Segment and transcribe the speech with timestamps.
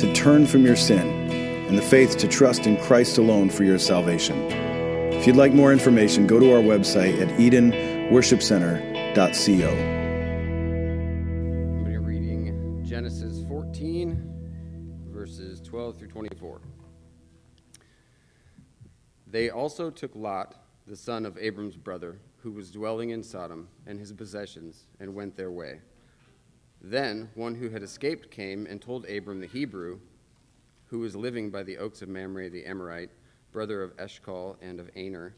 [0.00, 1.06] to turn from your sin
[1.68, 4.50] and the faith to trust in Christ alone for your salvation.
[5.12, 9.68] If you'd like more information, go to our website at edenworshipcenter.co.
[11.86, 14.24] I'm reading Genesis 14,
[15.10, 16.62] verses 12 through 24.
[19.26, 20.54] They also took Lot,
[20.86, 25.36] the son of Abram's brother, who was dwelling in Sodom, and his possessions, and went
[25.36, 25.82] their way.
[26.80, 30.00] Then one who had escaped came and told Abram the Hebrew,
[30.86, 33.10] who was living by the oaks of Mamre the Amorite,
[33.52, 35.34] brother of Eshcol and of Aner.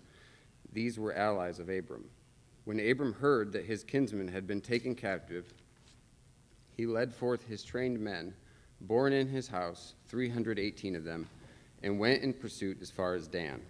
[0.73, 2.09] These were allies of Abram.
[2.65, 5.53] When Abram heard that his kinsman had been taken captive,
[6.77, 8.35] he led forth his trained men,
[8.81, 11.29] born in his house, 318 of them,
[11.83, 13.61] and went in pursuit as far as Dan.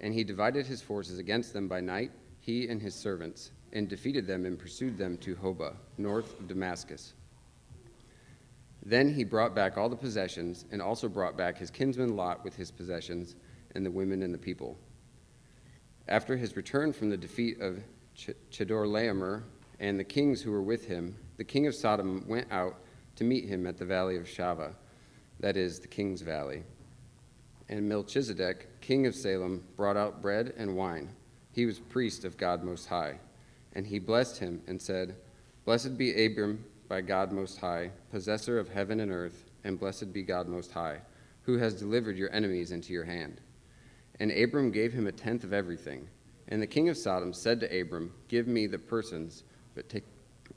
[0.00, 4.26] And he divided his forces against them by night, he and his servants and defeated
[4.26, 7.12] them and pursued them to Hobah, north of Damascus.
[8.86, 12.54] Then he brought back all the possessions, and also brought back his kinsman Lot with
[12.54, 13.34] his possessions,
[13.74, 14.78] and the women and the people.
[16.06, 17.82] After his return from the defeat of
[18.14, 19.42] Ch- Chedorlaomer
[19.80, 22.76] and the kings who were with him, the king of Sodom went out
[23.16, 24.72] to meet him at the valley of Shaveh,
[25.40, 26.62] that is, the king's valley.
[27.68, 31.08] And Melchizedek, king of Salem, brought out bread and wine.
[31.52, 33.18] He was priest of God Most High.
[33.74, 35.16] And he blessed him and said,
[35.64, 40.22] Blessed be Abram by God Most High, possessor of heaven and earth, and blessed be
[40.22, 41.00] God Most High,
[41.42, 43.40] who has delivered your enemies into your hand.
[44.20, 46.06] And Abram gave him a tenth of everything.
[46.48, 49.42] And the king of Sodom said to Abram, Give me the persons,
[49.74, 50.04] but take,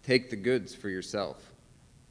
[0.04, 1.54] take the goods for yourself.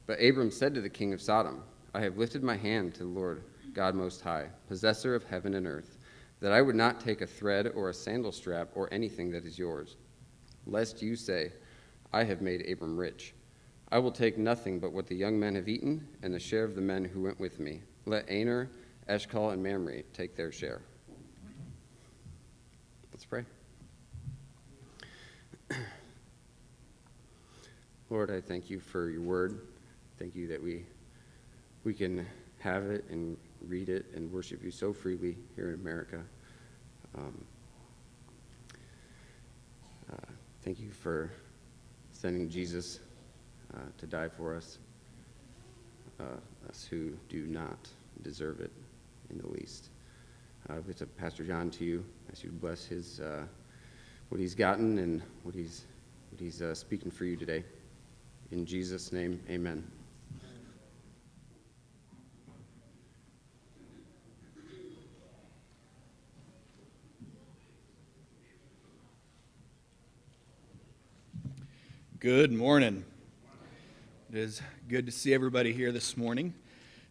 [0.06, 1.62] But Abram said to the king of Sodom,
[1.94, 3.44] I have lifted my hand to the Lord,
[3.74, 5.98] God Most High, possessor of heaven and earth,
[6.40, 9.58] that I would not take a thread or a sandal strap or anything that is
[9.58, 9.96] yours
[10.66, 11.52] lest you say,
[12.12, 13.34] I have made Abram rich.
[13.90, 16.74] I will take nothing but what the young men have eaten and the share of
[16.74, 17.82] the men who went with me.
[18.04, 18.68] Let Aner,
[19.08, 20.82] Eshcol, and Mamre take their share.
[23.12, 23.44] Let's pray.
[28.10, 29.60] Lord, I thank you for your word.
[30.18, 30.84] Thank you that we,
[31.84, 32.26] we can
[32.58, 33.36] have it and
[33.68, 36.22] read it and worship you so freely here in America.
[37.16, 37.44] Um,
[40.66, 41.30] Thank you for
[42.10, 42.98] sending Jesus
[43.72, 44.78] uh, to die for us,
[46.18, 46.24] uh,
[46.68, 47.88] us who do not
[48.22, 48.72] deserve it
[49.30, 49.90] in the least.
[50.68, 52.04] Uh, it's a Pastor John to you.
[52.32, 53.44] As you bless his uh,
[54.30, 55.84] what he's gotten and what he's
[56.32, 57.62] what he's uh, speaking for you today.
[58.50, 59.84] In Jesus' name, Amen.
[72.26, 73.04] Good morning.
[74.32, 76.54] It is good to see everybody here this morning.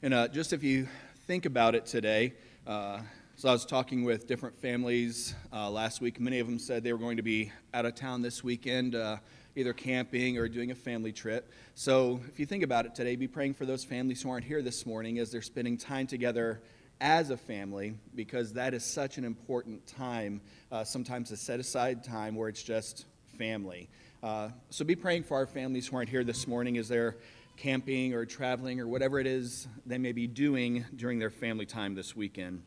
[0.01, 0.89] And uh, just if you
[1.25, 2.33] think about it today,
[2.67, 2.99] uh,
[3.37, 6.19] so I was talking with different families uh, last week.
[6.19, 9.15] Many of them said they were going to be out of town this weekend, uh,
[9.55, 11.49] either camping or doing a family trip.
[11.75, 14.61] So if you think about it today, be praying for those families who aren't here
[14.61, 16.61] this morning as they're spending time together
[16.99, 20.41] as a family, because that is such an important time,
[20.73, 23.05] uh, sometimes a set aside time where it's just
[23.37, 23.89] family.
[24.23, 27.15] Uh, so be praying for our families who aren't here this morning as they're
[27.57, 31.95] camping or traveling or whatever it is they may be doing during their family time
[31.95, 32.61] this weekend.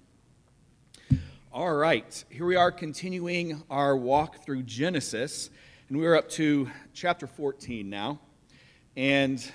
[1.52, 5.50] All right, here we are continuing our walk through Genesis,
[5.88, 8.20] and we're up to chapter 14 now.
[8.96, 9.50] And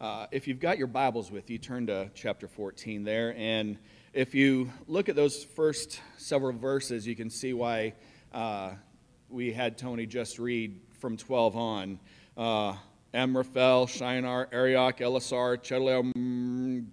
[0.00, 3.34] uh, if you've got your Bibles with you, turn to chapter 14 there.
[3.36, 3.78] And
[4.12, 7.94] if you look at those first several verses, you can see why
[8.32, 8.72] uh,
[9.28, 11.98] we had Tony just read from 12 on.
[12.36, 12.76] Uh,
[13.12, 16.84] Amraphel, Shinar, Arioch, Ellasar, Chedorlaomer,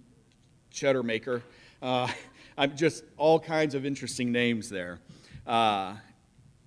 [0.72, 1.42] Chedormaker.
[1.80, 2.08] Uh,
[2.58, 5.00] I'm just all kinds of interesting names there.
[5.46, 5.96] Uh,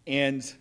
[0.07, 0.53] and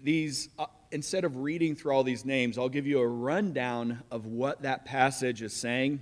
[0.00, 4.26] these, uh, instead of reading through all these names, I'll give you a rundown of
[4.26, 6.00] what that passage is saying.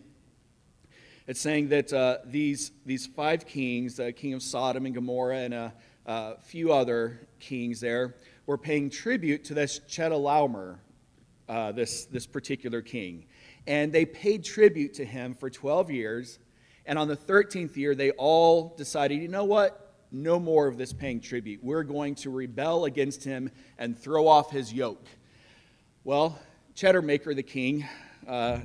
[1.26, 5.54] It's saying that uh, these, these five kings, the king of Sodom and Gomorrah and
[5.54, 5.72] a,
[6.04, 8.14] a few other kings there,
[8.46, 10.78] were paying tribute to this Chedorlaomer,
[11.48, 13.26] uh, this, this particular king.
[13.66, 16.38] And they paid tribute to him for 12 years
[16.86, 19.94] And on the 13th year, they all decided, you know what?
[20.12, 21.64] No more of this paying tribute.
[21.64, 25.06] We're going to rebel against him and throw off his yoke.
[26.04, 26.38] Well,
[26.76, 27.86] Chedorlaomer, the king,
[28.28, 28.60] uh,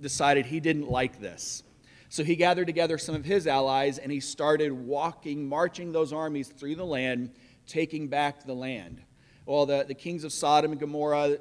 [0.00, 1.62] decided he didn't like this.
[2.10, 6.48] So he gathered together some of his allies and he started walking, marching those armies
[6.48, 7.30] through the land,
[7.66, 9.00] taking back the land.
[9.44, 11.38] Well, the, the kings of Sodom and Gomorrah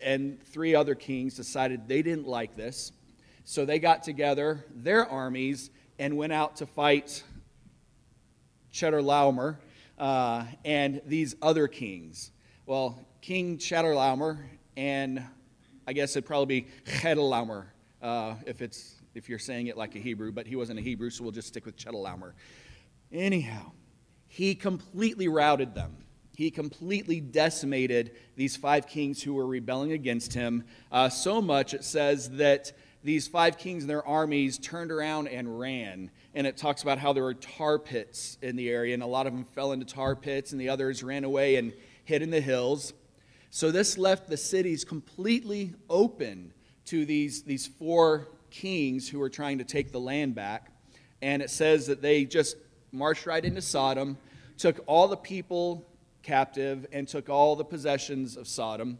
[0.00, 2.92] and three other kings decided they didn't like this.
[3.44, 7.22] So they got together their armies and went out to fight
[8.72, 9.56] Chedorlaomer
[9.98, 12.30] uh, and these other kings.
[12.64, 14.38] Well, King Chedorlaomer
[14.76, 15.22] and
[15.86, 17.66] I guess it'd probably be Chedorlaomer
[18.00, 21.10] uh, if it's if you're saying it like a Hebrew, but he wasn't a Hebrew,
[21.10, 22.32] so we'll just stick with Chedorlaomer.
[23.12, 23.72] Anyhow,
[24.26, 26.01] he completely routed them.
[26.34, 30.64] He completely decimated these five kings who were rebelling against him.
[30.90, 32.72] Uh, so much it says that
[33.04, 36.10] these five kings and their armies turned around and ran.
[36.34, 39.26] And it talks about how there were tar pits in the area, and a lot
[39.26, 41.72] of them fell into tar pits, and the others ran away and
[42.04, 42.94] hid in the hills.
[43.50, 46.52] So this left the cities completely open
[46.86, 50.70] to these, these four kings who were trying to take the land back.
[51.20, 52.56] And it says that they just
[52.92, 54.16] marched right into Sodom,
[54.58, 55.86] took all the people
[56.22, 58.98] captive, and took all the possessions of Sodom.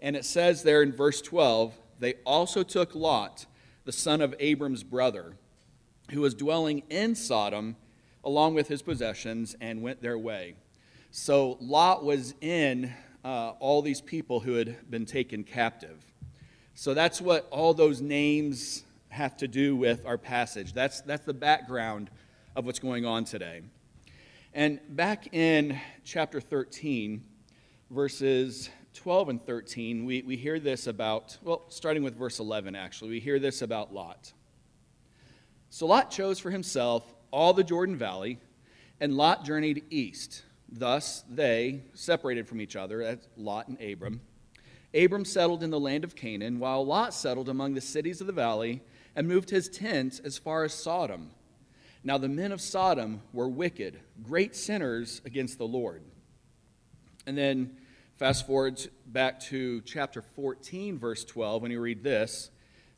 [0.00, 3.46] And it says there in verse 12, they also took Lot,
[3.84, 5.34] the son of Abram's brother,
[6.10, 7.76] who was dwelling in Sodom,
[8.22, 10.54] along with his possessions, and went their way.
[11.10, 12.92] So Lot was in
[13.24, 16.04] uh, all these people who had been taken captive.
[16.74, 20.72] So that's what all those names have to do with our passage.
[20.72, 22.10] That's, that's the background
[22.56, 23.62] of what's going on today.
[24.56, 27.24] And back in chapter 13,
[27.90, 33.10] verses 12 and 13, we, we hear this about, well, starting with verse 11, actually,
[33.10, 34.32] we hear this about Lot.
[35.70, 38.38] So Lot chose for himself all the Jordan Valley,
[39.00, 40.44] and Lot journeyed east.
[40.68, 44.20] Thus they separated from each other, as Lot and Abram.
[44.94, 48.32] Abram settled in the land of Canaan, while Lot settled among the cities of the
[48.32, 48.82] valley
[49.16, 51.32] and moved his tent as far as Sodom.
[52.06, 56.02] Now the men of Sodom were wicked, great sinners against the Lord.
[57.26, 57.78] And then
[58.18, 62.50] fast forward back to chapter 14, verse 12, when you read this.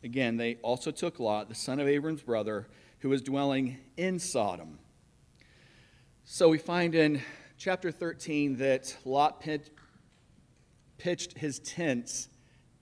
[0.03, 2.67] Again, they also took Lot, the son of Abram's brother,
[2.99, 4.81] who was dwelling in Sodom.
[6.25, 7.23] So we find in
[7.56, 9.41] chapter 13 that Lot
[10.99, 12.29] pitched his tents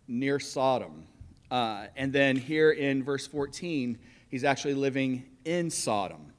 [0.09, 1.07] near Sodom.
[1.51, 3.99] Uh, and then here in verse 14,
[4.35, 6.33] he's actually living in Sodom.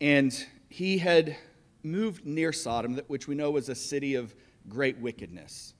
[0.00, 0.34] And
[0.70, 1.36] he had
[1.82, 4.34] moved near Sodom, which we know was a city of
[4.70, 5.74] great wickedness.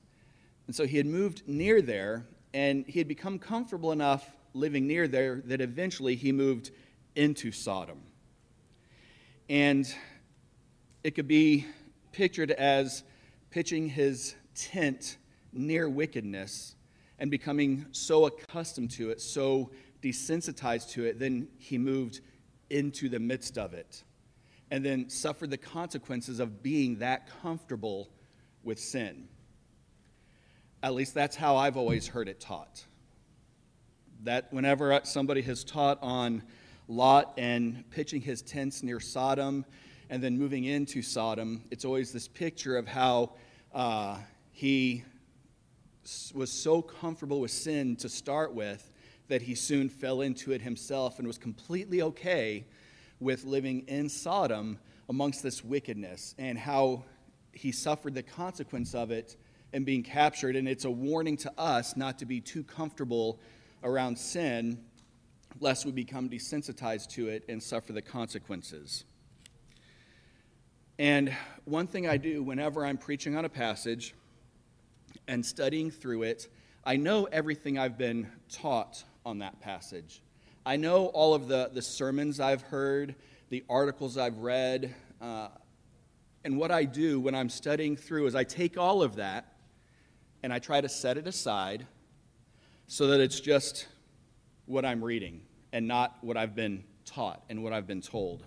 [0.67, 5.09] And so he had moved near there, and he had become comfortable enough living near
[5.09, 6.73] there that eventually he moved
[7.17, 8.03] into Sodom.
[9.49, 9.87] And
[11.05, 11.65] it could be
[12.13, 13.03] pictured as
[13.49, 15.17] pitching his tent
[15.55, 16.77] near wickedness
[17.19, 19.71] and becoming so accustomed to it, so
[20.05, 22.21] desensitized to it, then he moved
[22.69, 24.05] into the midst of it
[24.71, 28.11] and then suffered the consequences of being that comfortable
[28.63, 29.29] with sin.
[30.83, 32.85] At least that's how I've always heard it taught.
[34.25, 36.43] That whenever somebody has taught on
[36.89, 39.65] Lot and pitching his tents near Sodom
[40.11, 43.33] and then moving into Sodom, it's always this picture of how
[43.73, 44.19] uh,
[44.51, 45.05] he
[46.35, 48.91] was so comfortable with sin to start with
[49.29, 52.67] that he soon fell into it himself and was completely okay
[53.21, 54.79] with living in Sodom
[55.09, 57.05] amongst this wickedness and how
[57.53, 59.37] he suffered the consequence of it
[59.73, 60.57] and being captured.
[60.57, 63.41] And it's a warning to us not to be too comfortable
[63.83, 64.79] around sin,
[65.61, 69.05] lest we become desensitized to it and suffer the consequences.
[70.99, 74.15] And one thing I do whenever I'm preaching on a passage
[75.27, 76.49] and studying through it,
[76.85, 80.23] I know everything I've been taught on that passage.
[80.67, 83.15] I know all of the, the sermons I've heard,
[83.51, 84.95] the articles I've read.
[85.21, 85.49] Uh,
[86.45, 89.53] and what I do when I'm studying through is I take all of that
[90.43, 91.87] and I try to set it aside
[92.87, 93.89] so that it's just
[94.67, 98.45] what I'm reading and not what I've been taught and what I've been told.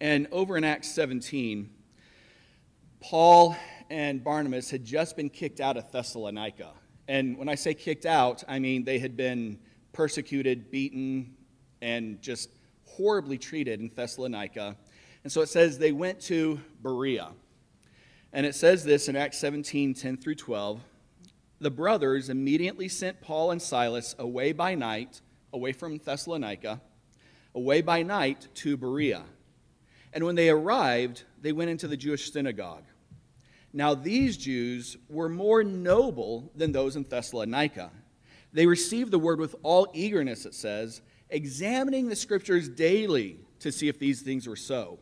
[0.00, 1.70] And over in Acts 17,
[3.00, 3.56] Paul
[3.90, 6.72] and Barnabas had just been kicked out of Thessalonica.
[7.08, 9.58] And when I say kicked out, I mean they had been
[9.92, 11.34] persecuted, beaten,
[11.82, 12.50] and just
[12.86, 14.76] horribly treated in Thessalonica.
[15.22, 17.30] And so it says they went to Berea.
[18.32, 20.80] And it says this in Acts 17 10 through 12.
[21.60, 25.20] The brothers immediately sent Paul and Silas away by night,
[25.52, 26.80] away from Thessalonica
[27.54, 29.22] away by night to Berea.
[30.12, 32.84] And when they arrived, they went into the Jewish synagogue.
[33.76, 37.90] Now, these Jews were more noble than those in Thessalonica.
[38.52, 43.88] They received the word with all eagerness, it says, examining the scriptures daily to see
[43.88, 45.00] if these things were so.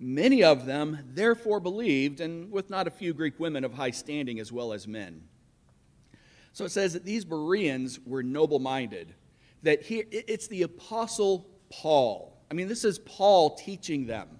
[0.00, 4.40] Many of them therefore believed, and with not a few Greek women of high standing
[4.40, 5.22] as well as men.
[6.52, 9.14] So it says that these Bereans were noble minded,
[9.62, 12.42] that he, it's the Apostle Paul.
[12.50, 14.39] I mean, this is Paul teaching them.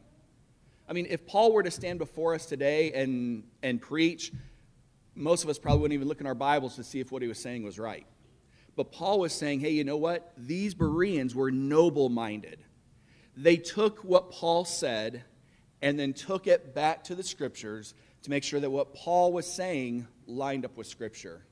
[0.90, 4.32] I mean, if Paul were to stand before us today and, and preach,
[5.14, 7.28] most of us probably wouldn't even look in our Bibles to see if what he
[7.28, 8.04] was saying was right.
[8.74, 10.32] But Paul was saying, hey, you know what?
[10.36, 12.64] These Bereans were noble minded.
[13.36, 15.22] They took what Paul said
[15.80, 19.46] and then took it back to the scriptures to make sure that what Paul was
[19.46, 21.46] saying lined up with scripture.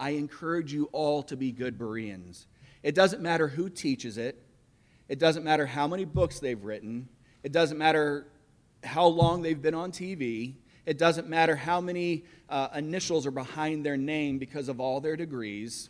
[0.00, 2.46] I encourage you all to be good Bereans.
[2.82, 4.42] It doesn't matter who teaches it,
[5.06, 7.10] it doesn't matter how many books they've written,
[7.46, 8.26] it doesn't matter
[8.82, 13.86] how long they've been on TV, it doesn't matter how many uh, initials are behind
[13.86, 15.88] their name because of all their degrees.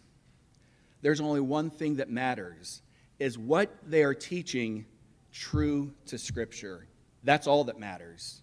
[1.00, 2.82] There's only one thing that matters
[3.18, 4.84] is what they are teaching
[5.32, 6.88] true to Scripture.
[7.24, 8.42] That's all that matters.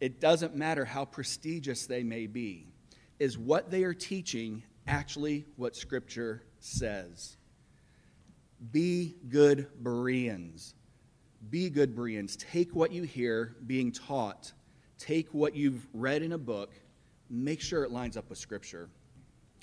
[0.00, 2.66] It doesn't matter how prestigious they may be.
[3.18, 7.36] Is what they are teaching actually what Scripture says?
[8.70, 10.72] Be good Bereans.
[11.50, 12.36] Be good Bereans.
[12.36, 14.52] Take what you hear being taught,
[14.98, 16.70] take what you've read in a book,
[17.28, 18.88] make sure it lines up with Scripture.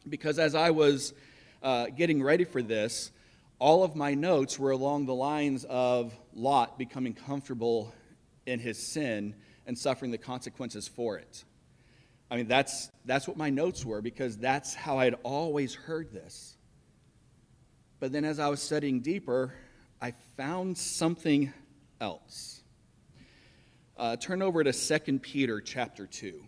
[0.07, 1.13] Because as I was
[1.63, 3.11] uh, getting ready for this,
[3.59, 7.93] all of my notes were along the lines of Lot becoming comfortable
[8.45, 11.43] in his sin and suffering the consequences for it.
[12.31, 16.11] I mean, that's, that's what my notes were because that's how I had always heard
[16.11, 16.55] this.
[17.99, 19.53] But then as I was studying deeper,
[20.01, 21.53] I found something
[21.99, 22.61] else.
[23.97, 26.41] Uh, turn over to 2 Peter chapter 2.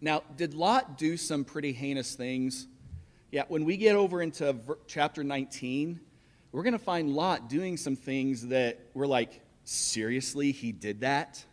[0.00, 2.68] Now, did Lot do some pretty heinous things?
[3.32, 6.00] Yeah, when we get over into chapter 19,
[6.52, 11.44] we're going to find Lot doing some things that we're like, seriously, he did that?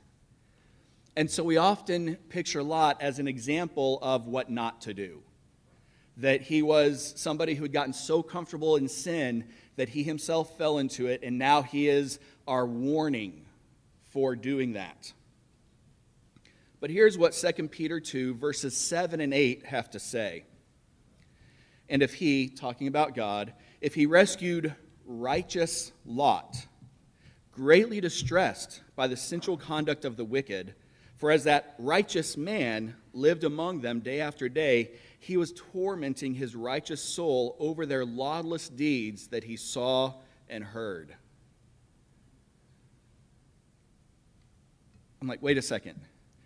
[1.18, 5.24] And so we often picture Lot as an example of what not to do.
[6.18, 10.78] That he was somebody who had gotten so comfortable in sin that he himself fell
[10.78, 13.46] into it, and now he is our warning
[14.12, 15.12] for doing that.
[16.80, 20.44] But here's what 2 Peter 2, verses 7 and 8 have to say.
[21.90, 24.74] And if he, talking about God, if he rescued
[25.06, 26.56] righteous Lot,
[27.52, 30.76] greatly distressed by the sensual conduct of the wicked,
[31.18, 36.56] for as that righteous man lived among them day after day, he was tormenting his
[36.56, 40.14] righteous soul over their lawless deeds that he saw
[40.50, 41.16] and heard.
[45.26, 46.00] I'm like, wait a second.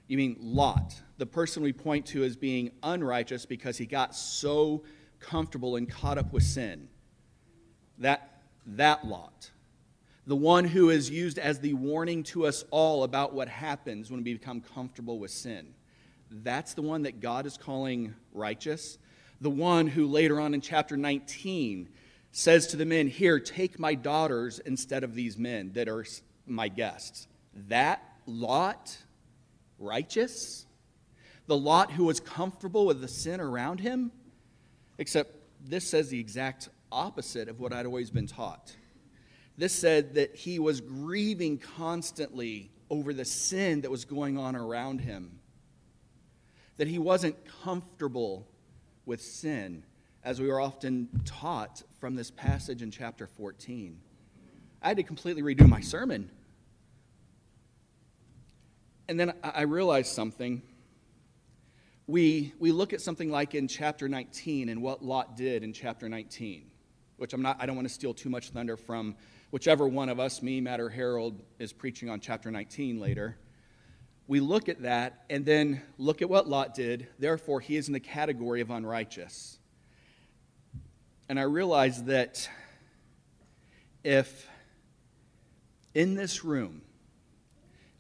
[0.08, 4.84] You mean Lot, the person we point to as being unrighteous because he got so
[5.20, 6.88] comfortable and caught up with sin?
[7.98, 9.52] That, that Lot
[10.30, 14.24] the one who is used as the warning to us all about what happens when
[14.24, 15.74] we become comfortable with sin.
[16.30, 19.00] That's the one that God is calling righteous.
[19.42, 21.90] The one who later on in chapter 19
[22.32, 26.06] says to the men, Here, take my daughters instead of these men that are
[26.46, 27.28] my guests.
[27.68, 28.96] That Lot,
[29.78, 30.66] righteous?
[31.48, 34.12] The Lot who was comfortable with the sin around him?
[34.98, 38.76] Except this says the exact opposite of what I'd always been taught.
[39.58, 45.02] This said that he was grieving constantly over the sin that was going on around
[45.02, 45.40] him,
[46.78, 48.48] that he wasn't comfortable
[49.06, 49.84] with sin,
[50.24, 54.00] as we were often taught from this passage in chapter 14.
[54.82, 56.30] I had to completely redo my sermon.
[59.10, 60.62] And then I realized something.
[62.06, 66.08] We, we look at something like in chapter 19 and what Lot did in chapter
[66.08, 66.70] 19,
[67.18, 69.16] which I'm not, I don't want to steal too much thunder from
[69.50, 73.36] whichever one of us, me, Matt, or Harold, is preaching on chapter 19 later,
[74.28, 77.08] we look at that and then look at what Lot did.
[77.18, 79.58] Therefore, he is in the category of unrighteous.
[81.28, 82.48] And I realize that
[84.04, 84.48] if
[85.96, 86.84] in this room,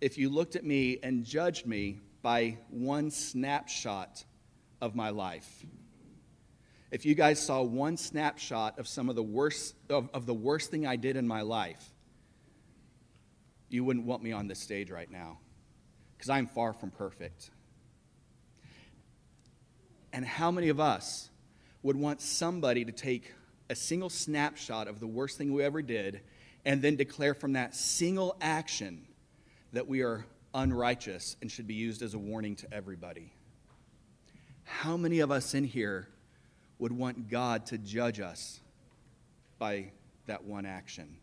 [0.01, 4.23] if you looked at me and judged me by one snapshot
[4.81, 5.65] of my life,
[6.91, 10.71] if you guys saw one snapshot of some of the worst of, of the worst
[10.71, 11.83] thing I did in my life,
[13.69, 15.37] you wouldn't want me on this stage right now
[16.17, 17.51] because I'm far from perfect.
[20.11, 21.29] And how many of us
[21.83, 23.33] would want somebody to take
[23.69, 26.21] a single snapshot of the worst thing we ever did,
[26.65, 29.05] and then declare from that single action
[29.73, 33.31] that we are unrighteous and should be used as a warning to everybody.
[34.63, 36.07] How many of us in here
[36.77, 38.59] would want God to judge us
[39.57, 39.91] by
[40.25, 41.17] that one action?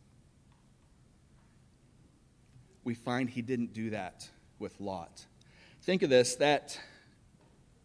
[2.84, 5.26] We find he didn't do that with Lot.
[5.82, 6.78] Think of this that,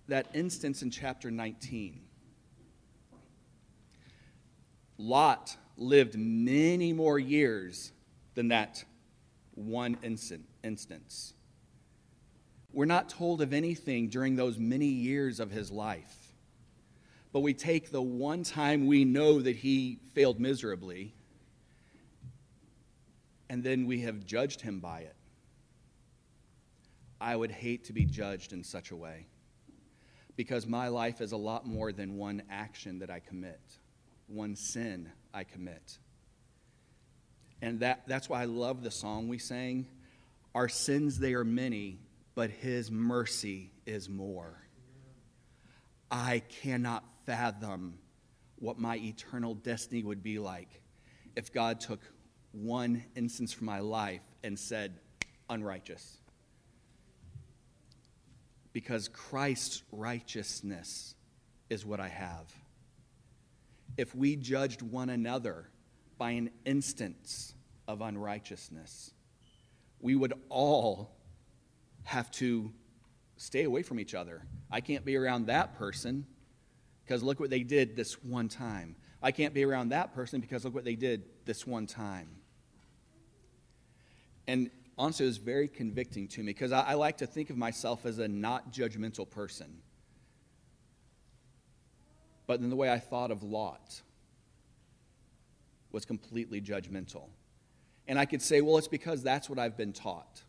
[0.07, 2.01] that instance in chapter 19.
[4.97, 7.91] Lot lived many more years
[8.35, 8.83] than that
[9.55, 11.33] one instant, instance.
[12.73, 16.33] We're not told of anything during those many years of his life.
[17.33, 21.13] But we take the one time we know that he failed miserably,
[23.49, 25.15] and then we have judged him by it.
[27.19, 29.27] I would hate to be judged in such a way
[30.35, 33.61] because my life is a lot more than one action that I commit,
[34.27, 35.99] one sin I commit.
[37.61, 39.87] And that, that's why I love the song we sang.
[40.55, 41.99] Our sins, they are many,
[42.35, 44.57] but his mercy is more.
[46.09, 47.99] I cannot fathom
[48.57, 50.81] what my eternal destiny would be like
[51.35, 52.01] if God took
[52.51, 54.99] one instance from my life and said,
[55.49, 56.17] unrighteous.
[58.73, 61.15] Because Christ's righteousness
[61.69, 62.53] is what I have.
[63.97, 65.67] If we judged one another
[66.21, 67.55] by an instance
[67.87, 69.11] of unrighteousness,
[69.99, 71.15] we would all
[72.03, 72.71] have to
[73.37, 74.43] stay away from each other.
[74.69, 76.27] I can't be around that person
[77.03, 78.95] because look what they did this one time.
[79.23, 82.27] I can't be around that person because look what they did this one time.
[84.45, 87.57] And honestly, it was very convicting to me because I, I like to think of
[87.57, 89.81] myself as a not judgmental person.
[92.45, 94.03] But then the way I thought of Lot
[95.91, 97.29] was completely judgmental.
[98.07, 100.41] And I could say, well, it's because that's what I've been taught.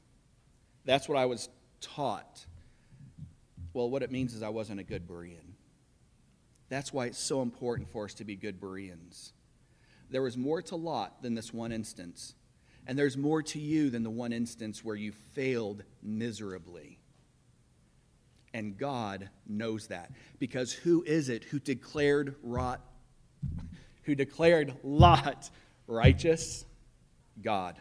[0.85, 1.49] That's what I was
[1.81, 2.45] taught.
[3.75, 5.55] Well, what it means is I wasn't a good Berean.
[6.69, 9.33] That's why it's so important for us to be good Bereans.
[10.11, 12.35] There was more to Lot than this one instance,
[12.87, 16.99] and there's more to you than the one instance where you failed miserably.
[18.55, 20.11] And God knows that.
[20.39, 22.81] Because who is it who declared Lot,
[24.03, 25.51] who declared Lot
[25.87, 26.65] righteous?
[27.41, 27.77] God.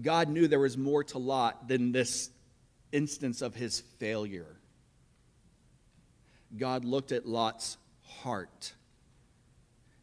[0.00, 2.30] God knew there was more to Lot than this
[2.92, 4.56] instance of his failure.
[6.56, 7.76] God looked at Lot's
[8.22, 8.72] heart.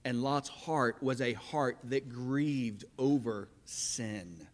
[0.06, 4.48] And Lot's heart was a heart that grieved over sin.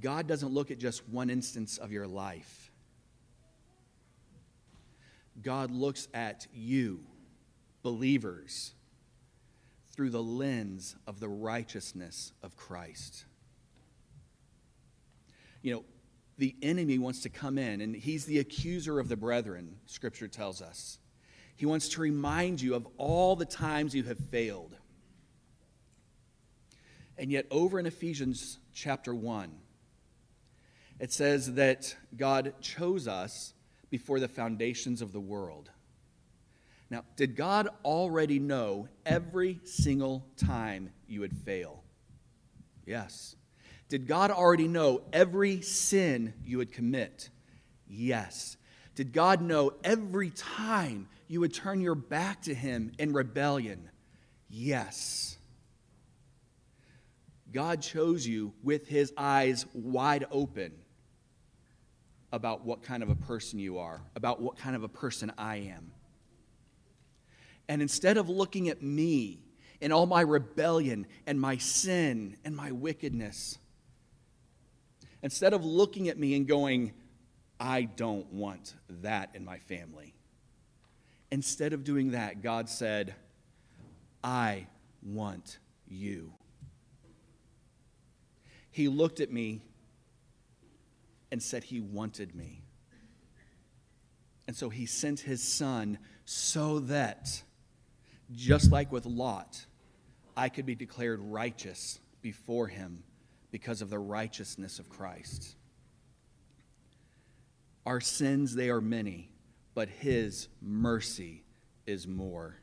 [0.00, 2.61] God doesn't look at just one instance of your life.
[5.40, 7.00] God looks at you,
[7.82, 8.74] believers,
[9.94, 13.24] through the lens of the righteousness of Christ.
[15.62, 15.84] You know,
[16.38, 20.60] the enemy wants to come in, and he's the accuser of the brethren, Scripture tells
[20.60, 20.98] us.
[21.56, 24.76] He wants to remind you of all the times you have failed.
[27.18, 29.52] And yet, over in Ephesians chapter 1,
[30.98, 33.54] it says that God chose us
[33.92, 35.70] before the foundations of the world.
[36.88, 41.84] Now, did God already know every single time you would fail?
[42.86, 43.36] Yes.
[43.90, 47.28] Did God already know every sin you would commit?
[47.86, 48.56] Yes.
[48.94, 53.90] Did God know every time you would turn your back to Him in rebellion?
[54.48, 55.36] Yes.
[57.52, 60.81] God chose you with His eyes wide open
[62.32, 65.56] about what kind of a person you are, about what kind of a person I
[65.56, 65.92] am.
[67.68, 69.40] And instead of looking at me
[69.80, 73.58] and all my rebellion and my sin and my wickedness,
[75.22, 76.92] instead of looking at me and going,
[77.60, 80.14] I don't want that in my family,
[81.30, 83.14] instead of doing that, God said,
[84.24, 84.66] I
[85.02, 86.32] want you.
[88.70, 89.62] He looked at me
[91.32, 92.62] and said he wanted me.
[94.46, 97.42] And so he sent his son so that
[98.30, 99.64] just like with Lot,
[100.36, 103.02] I could be declared righteous before him
[103.50, 105.56] because of the righteousness of Christ.
[107.86, 109.30] Our sins, they are many,
[109.74, 111.44] but his mercy
[111.86, 112.56] is more.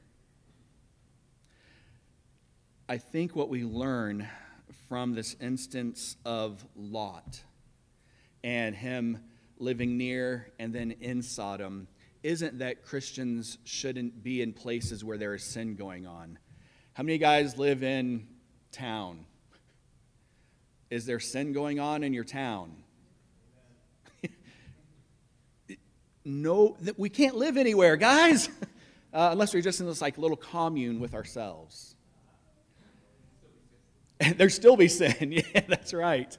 [2.87, 4.27] I think what we learn
[4.87, 7.43] from this instance of Lot
[8.43, 9.23] and him
[9.57, 11.87] living near and then in Sodom
[12.23, 16.37] isn't that Christians shouldn't be in places where there is sin going on.
[16.93, 18.27] How many guys live in
[18.71, 19.25] town?
[20.89, 22.75] Is there sin going on in your town?
[26.25, 28.49] no, we can't live anywhere, guys,
[29.13, 31.95] uh, unless we're just in this like little commune with ourselves.
[34.35, 35.31] There still be sin.
[35.31, 36.37] yeah, that's right.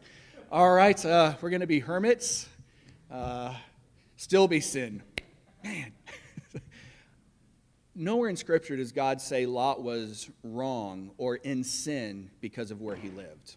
[0.52, 2.48] All right, uh, we're going to be hermits.
[3.08, 3.54] Uh,
[4.16, 5.00] still be sin.
[5.62, 5.92] Man.
[7.94, 12.96] Nowhere in Scripture does God say Lot was wrong or in sin because of where
[12.96, 13.54] he lived.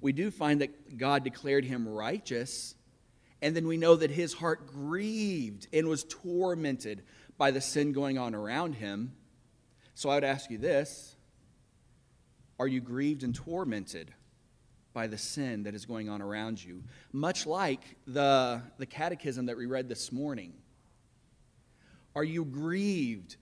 [0.00, 2.76] We do find that God declared him righteous,
[3.42, 7.02] and then we know that his heart grieved and was tormented
[7.36, 9.10] by the sin going on around him.
[9.96, 11.16] So I would ask you this
[12.60, 14.14] are you grieved and tormented
[14.92, 16.82] by the sin that is going on around you?
[17.12, 20.52] Much like the, the catechism that we read this morning.
[22.14, 23.36] Are you grieved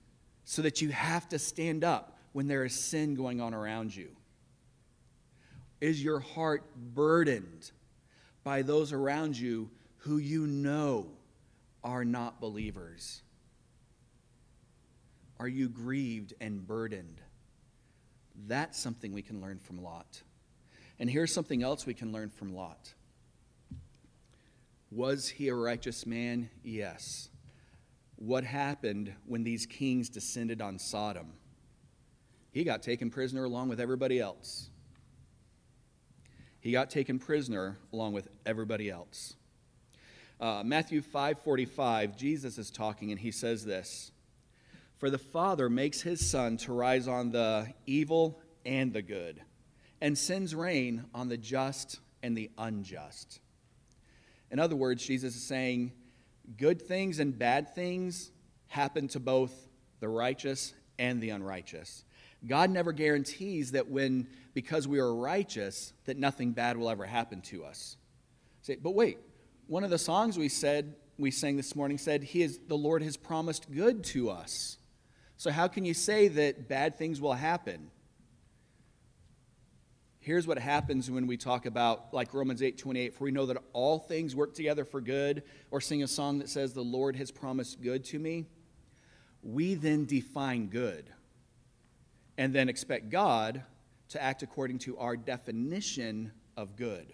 [0.44, 4.10] so that you have to stand up when there is sin going on around you?
[5.80, 7.70] Is your heart burdened
[8.44, 11.08] by those around you who you know
[11.82, 13.22] are not believers?
[15.38, 17.20] Are you grieved and burdened?
[18.46, 20.22] That's something we can learn from Lot.
[20.98, 22.94] And here's something else we can learn from Lot.
[24.90, 26.48] Was he a righteous man?
[26.62, 27.28] Yes.
[28.16, 31.34] What happened when these kings descended on Sodom?
[32.50, 34.70] He got taken prisoner along with everybody else.
[36.60, 39.36] He got taken prisoner along with everybody else.
[40.40, 44.10] Uh, Matthew 5:45, Jesus is talking and he says this.
[44.96, 49.42] For the Father makes his sun to rise on the evil and the good,
[50.00, 53.40] and sends rain on the just and the unjust.
[54.50, 55.92] In other words, Jesus is saying,
[56.56, 58.30] good things and bad things
[58.68, 59.52] happen to both
[60.00, 62.04] the righteous and the unrighteous.
[62.46, 67.40] God never guarantees that when, because we are righteous, that nothing bad will ever happen
[67.42, 67.96] to us.
[68.62, 69.18] Say, but wait,
[69.66, 73.02] one of the songs we said, we sang this morning said, he is, the Lord
[73.02, 74.78] has promised good to us.
[75.38, 77.90] So, how can you say that bad things will happen?
[80.26, 83.58] Here's what happens when we talk about, like Romans 8 28, for we know that
[83.72, 87.30] all things work together for good, or sing a song that says, The Lord has
[87.30, 88.46] promised good to me.
[89.44, 91.12] We then define good
[92.36, 93.62] and then expect God
[94.08, 97.12] to act according to our definition of good.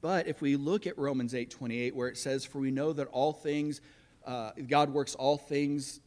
[0.00, 3.08] But if we look at Romans 8 28, where it says, For we know that
[3.08, 3.82] all things,
[4.24, 6.00] uh, God works all things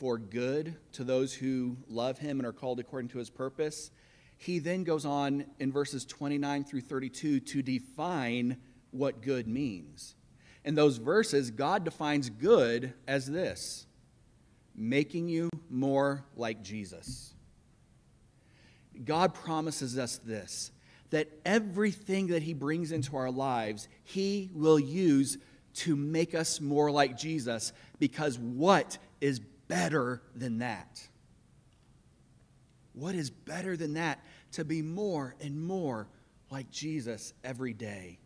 [0.00, 3.92] for good to those who love him and are called according to his purpose.
[4.38, 8.56] He then goes on in verses 29 through 32 to define
[8.92, 10.14] what good means.
[10.64, 13.86] In those verses, God defines good as this
[14.74, 17.34] making you more like Jesus.
[19.04, 20.70] God promises us this
[21.10, 25.38] that everything that He brings into our lives, He will use
[25.74, 31.08] to make us more like Jesus because what is better than that?
[32.98, 34.20] What is better than that?
[34.52, 36.08] To be more and more
[36.50, 38.18] like Jesus every day.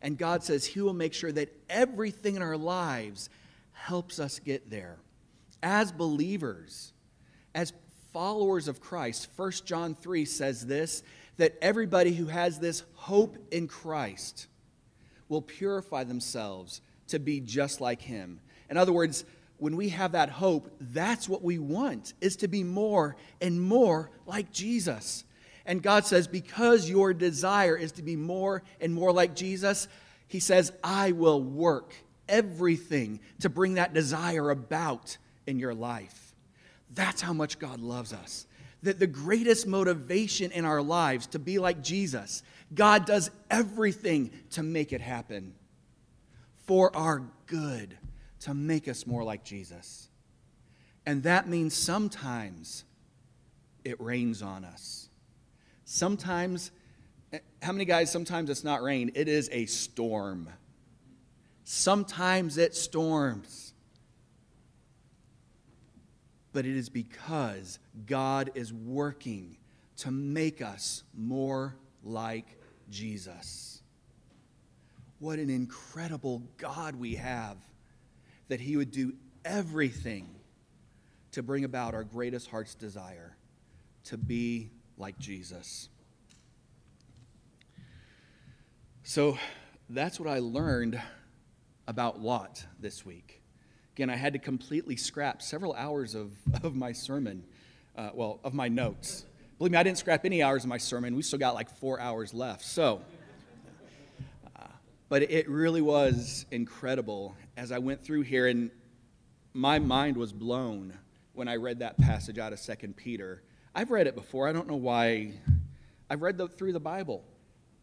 [0.00, 3.28] And God says He will make sure that everything in our lives
[3.72, 4.98] helps us get there.
[5.62, 6.92] As believers,
[7.54, 7.72] as
[8.12, 11.02] followers of Christ, 1 John 3 says this
[11.38, 14.46] that everybody who has this hope in Christ
[15.28, 18.40] will purify themselves to be just like Him.
[18.70, 19.24] In other words,
[19.58, 24.10] when we have that hope, that's what we want, is to be more and more
[24.26, 25.24] like Jesus.
[25.64, 29.88] And God says, because your desire is to be more and more like Jesus,
[30.28, 31.94] He says, I will work
[32.28, 35.16] everything to bring that desire about
[35.46, 36.34] in your life.
[36.94, 38.46] That's how much God loves us.
[38.82, 42.42] That the greatest motivation in our lives to be like Jesus,
[42.74, 45.54] God does everything to make it happen
[46.66, 47.96] for our good
[48.46, 50.08] to make us more like Jesus.
[51.04, 52.84] And that means sometimes
[53.84, 55.08] it rains on us.
[55.84, 56.70] Sometimes,
[57.32, 60.48] eh, how many guys, sometimes it's not rain, it is a storm.
[61.64, 63.74] Sometimes it storms.
[66.52, 69.56] But it is because God is working
[69.96, 72.46] to make us more like
[72.90, 73.82] Jesus.
[75.18, 77.56] What an incredible God we have
[78.48, 80.28] that He would do everything
[81.32, 83.36] to bring about our greatest heart's desire
[84.04, 85.88] to be like Jesus.
[89.02, 89.38] So
[89.88, 91.00] that's what I learned
[91.86, 93.42] about Lot this week.
[93.94, 96.32] Again, I had to completely scrap several hours of,
[96.62, 97.44] of my sermon,
[97.96, 99.24] uh, well, of my notes.
[99.58, 101.16] Believe me, I didn't scrap any hours of my sermon.
[101.16, 102.64] We still got like four hours left.
[102.64, 103.00] So,
[104.56, 104.66] uh,
[105.08, 108.70] but it really was incredible as I went through here, and
[109.54, 110.96] my mind was blown
[111.32, 113.42] when I read that passage out of Second Peter.
[113.74, 114.48] I've read it before.
[114.48, 115.32] I don't know why.
[116.10, 117.24] I've read the, through the Bible.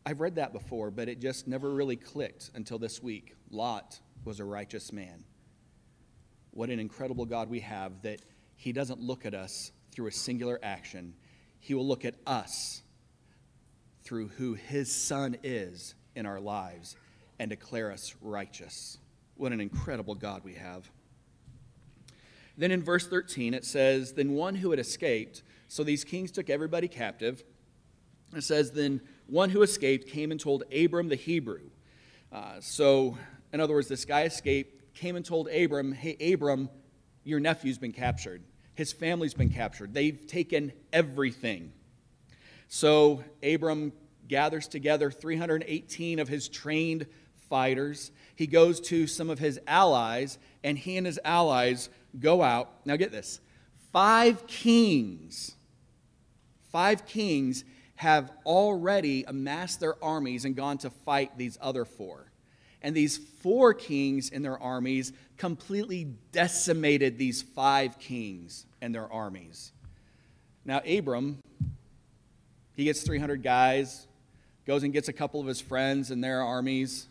[0.06, 3.36] I've read that before, but it just never really clicked until this week.
[3.50, 5.24] Lot was a righteous man.
[6.52, 8.22] What an incredible God we have that
[8.56, 11.14] He doesn't look at us through a singular action,
[11.60, 12.82] He will look at us
[14.04, 16.96] through who His Son is in our lives
[17.40, 18.98] and declare us righteous.
[19.36, 20.90] What an incredible God we have.
[22.58, 26.50] Then in verse 13, it says, Then one who had escaped, so these kings took
[26.50, 27.44] everybody captive.
[28.36, 31.62] It says, Then one who escaped came and told Abram the Hebrew.
[32.32, 33.18] Uh, so,
[33.52, 36.70] in other words, this guy escaped, came and told Abram, Hey, Abram,
[37.24, 38.44] your nephew's been captured.
[38.76, 39.94] His family's been captured.
[39.94, 41.72] They've taken everything.
[42.68, 43.94] So, Abram
[44.28, 47.06] gathers together 318 of his trained
[47.50, 48.12] fighters.
[48.36, 52.86] He goes to some of his allies, and he and his allies go out.
[52.86, 53.40] Now, get this
[53.92, 55.56] five kings,
[56.72, 57.64] five kings
[57.96, 62.32] have already amassed their armies and gone to fight these other four.
[62.82, 69.72] And these four kings and their armies completely decimated these five kings and their armies.
[70.66, 71.40] Now, Abram,
[72.76, 74.08] he gets 300 guys,
[74.66, 77.08] goes and gets a couple of his friends and their armies,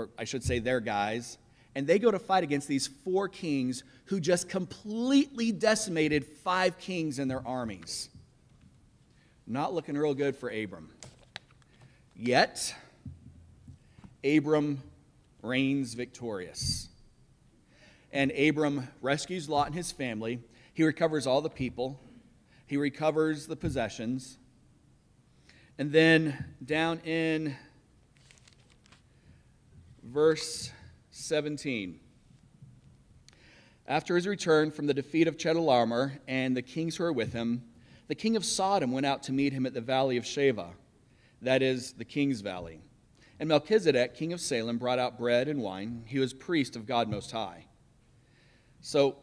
[0.00, 1.38] or I should say their guys,
[1.74, 7.18] and they go to fight against these four kings who just completely decimated five kings
[7.18, 8.08] and their armies.
[9.46, 10.90] Not looking real good for Abram.
[12.16, 12.74] Yet,
[14.24, 14.82] Abram
[15.42, 16.88] reigns victorious.
[18.12, 20.40] And Abram rescues Lot and his family.
[20.74, 22.00] He recovers all the people,
[22.66, 24.38] he recovers the possessions.
[25.78, 27.56] And then down in
[30.02, 30.70] verse
[31.10, 32.00] 17.
[33.86, 37.64] After his return from the defeat of Chedorlaomer and the kings who were with him,
[38.08, 40.72] the king of Sodom went out to meet him at the valley of Shaveh,
[41.42, 42.80] that is, the king's valley.
[43.38, 46.04] And Melchizedek, king of Salem, brought out bread and wine.
[46.06, 47.66] He was priest of God Most High.
[48.80, 49.16] So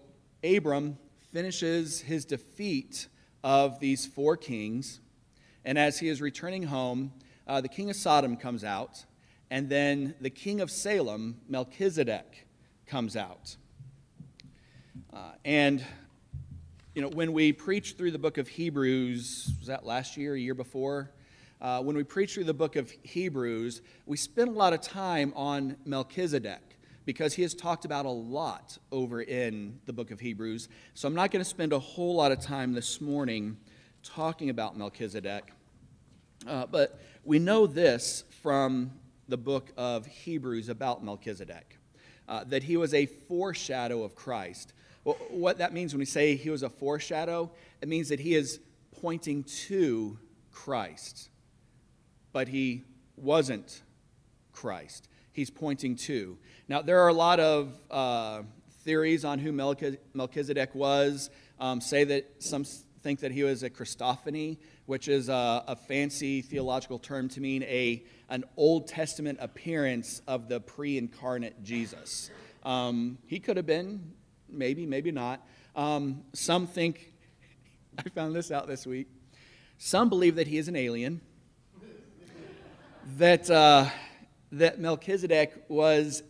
[0.43, 0.97] Abram
[1.31, 3.07] finishes his defeat
[3.43, 4.99] of these four kings,
[5.63, 7.13] and as he is returning home,
[7.47, 9.05] uh, the king of Sodom comes out,
[9.49, 12.47] and then the king of Salem, Melchizedek,
[12.85, 13.55] comes out.
[15.13, 15.83] Uh, and
[16.93, 20.39] you know, when we preached through the book of Hebrews, was that last year, a
[20.39, 21.11] year before?
[21.61, 25.33] Uh, when we preached through the book of Hebrews, we spent a lot of time
[25.35, 30.69] on Melchizedek because he is talked about a lot over in the book of Hebrews.
[30.93, 33.57] So I'm not going to spend a whole lot of time this morning
[34.03, 35.51] talking about Melchizedek.
[36.45, 38.91] Uh, but we know this from
[39.27, 41.77] the book of Hebrews about Melchizedek
[42.27, 44.73] uh, that he was a foreshadow of Christ.
[45.03, 48.35] Well, what that means when we say he was a foreshadow, it means that he
[48.35, 48.59] is
[49.01, 50.17] pointing to
[50.51, 51.29] Christ.
[52.33, 52.83] But he
[53.15, 53.81] wasn't
[54.51, 55.07] Christ.
[55.31, 56.37] He's pointing to.
[56.67, 58.41] Now, there are a lot of uh,
[58.81, 61.29] theories on who Melchizedek was.
[61.59, 62.65] Um, say that some
[63.01, 64.57] think that he was a Christophany,
[64.87, 70.47] which is a, a, fancy theological term to mean a, an Old Testament appearance of
[70.47, 72.31] the pre incarnate Jesus.
[72.63, 74.13] Um, he could have been
[74.49, 75.45] maybe, maybe not.
[75.75, 77.11] Um, some think,
[77.99, 79.07] I found this out this week,
[79.77, 81.19] some believe that he is an alien,
[83.17, 83.89] that, uh,
[84.53, 86.23] that Melchizedek was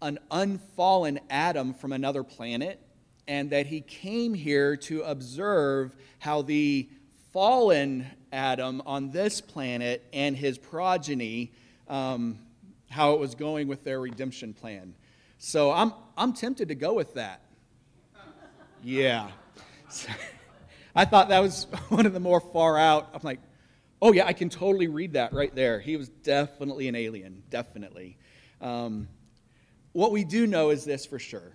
[0.00, 2.80] an unfallen Adam from another planet,
[3.26, 6.88] and that he came here to observe how the
[7.32, 11.52] fallen Adam on this planet and his progeny,
[11.88, 12.38] um,
[12.90, 14.94] how it was going with their redemption plan.
[15.38, 17.42] So I'm, I'm tempted to go with that.
[18.82, 19.30] Yeah.
[20.94, 23.10] I thought that was one of the more far out.
[23.14, 23.40] I'm like,
[24.00, 25.80] oh, yeah, I can totally read that right there.
[25.80, 28.16] He was definitely an alien, definitely.
[28.60, 29.08] Um,
[29.92, 31.52] what we do know is this for sure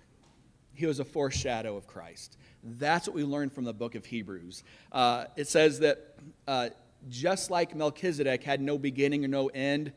[0.74, 2.36] he was a foreshadow of Christ.
[2.62, 4.62] That's what we learn from the book of Hebrews.
[4.92, 6.70] Uh, it says that uh,
[7.08, 9.92] just like Melchizedek had no beginning or no end,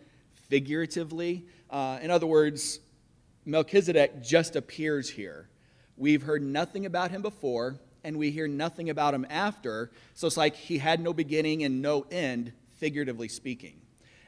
[0.50, 2.80] figuratively, uh, in other words,
[3.46, 5.50] Melchizedek just appears here.
[5.96, 9.92] We've heard nothing about him before, and we hear nothing about him after.
[10.14, 13.82] So it's like he had no beginning and no end, figuratively speaking.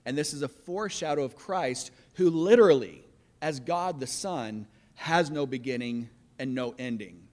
[0.06, 3.04] And this is a foreshadow of Christ who literally
[3.42, 7.28] as God the Son, has no beginning and no ending.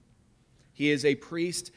[0.73, 1.71] He is a priest.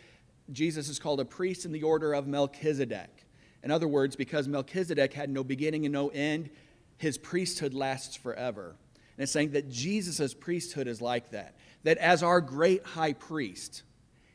[0.53, 3.25] Jesus is called a priest in the order of Melchizedek.
[3.63, 6.51] In other words, because Melchizedek had no beginning and no end,
[6.99, 8.77] his priesthood lasts forever.
[9.17, 11.55] And it's saying that Jesus' priesthood is like that.
[11.85, 13.83] That as our great high priest,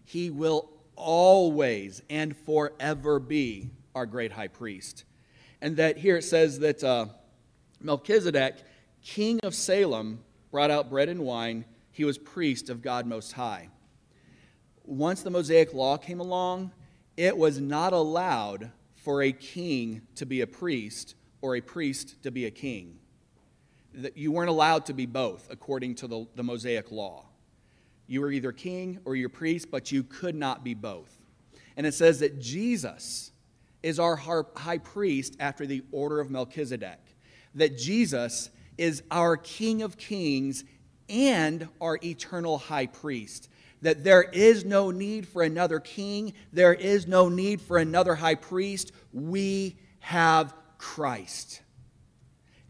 [0.06, 5.04] he will always and forever be our great high priest.
[5.62, 7.08] And that here it says that uh,
[7.82, 8.56] Melchizedek,
[9.02, 10.20] king of Salem,
[10.52, 11.66] brought out bread and wine.
[11.96, 13.70] He was priest of God Most High.
[14.84, 16.74] Once the Mosaic Law came along,
[17.16, 22.32] it was not allowed for a king to be a priest or a priest to
[22.32, 23.00] be a king.
[24.14, 27.28] You weren't allowed to be both according to the, the Mosaic Law.
[28.08, 31.18] You were either king or your priest, but you could not be both.
[31.78, 33.32] And it says that Jesus
[33.82, 37.00] is our high priest after the order of Melchizedek.
[37.54, 40.66] That Jesus is our King of kings
[41.10, 43.50] and our eternal high priest.
[43.82, 48.36] That there is no need for another king, there is no need for another high
[48.36, 48.92] priest.
[49.14, 51.62] We have Christ.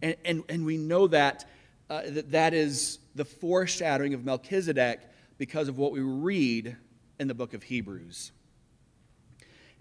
[0.01, 1.49] And, and, and we know that,
[1.89, 4.99] uh, that that is the foreshadowing of Melchizedek
[5.37, 6.75] because of what we read
[7.19, 8.31] in the book of Hebrews.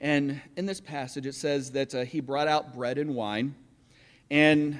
[0.00, 3.54] And in this passage, it says that uh, he brought out bread and wine.
[4.30, 4.78] And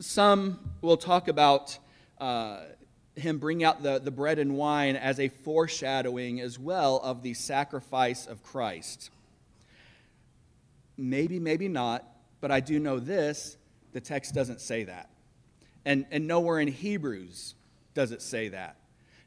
[0.00, 1.78] some will talk about
[2.18, 2.60] uh,
[3.16, 7.34] him bring out the, the bread and wine as a foreshadowing as well of the
[7.34, 9.10] sacrifice of Christ.
[10.96, 12.04] Maybe, maybe not,
[12.40, 13.56] but I do know this
[13.92, 15.08] the text doesn't say that.
[15.84, 17.54] And, and nowhere in Hebrews
[17.94, 18.76] does it say that.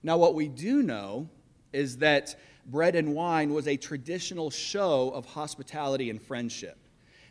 [0.03, 1.29] Now, what we do know
[1.71, 6.77] is that bread and wine was a traditional show of hospitality and friendship.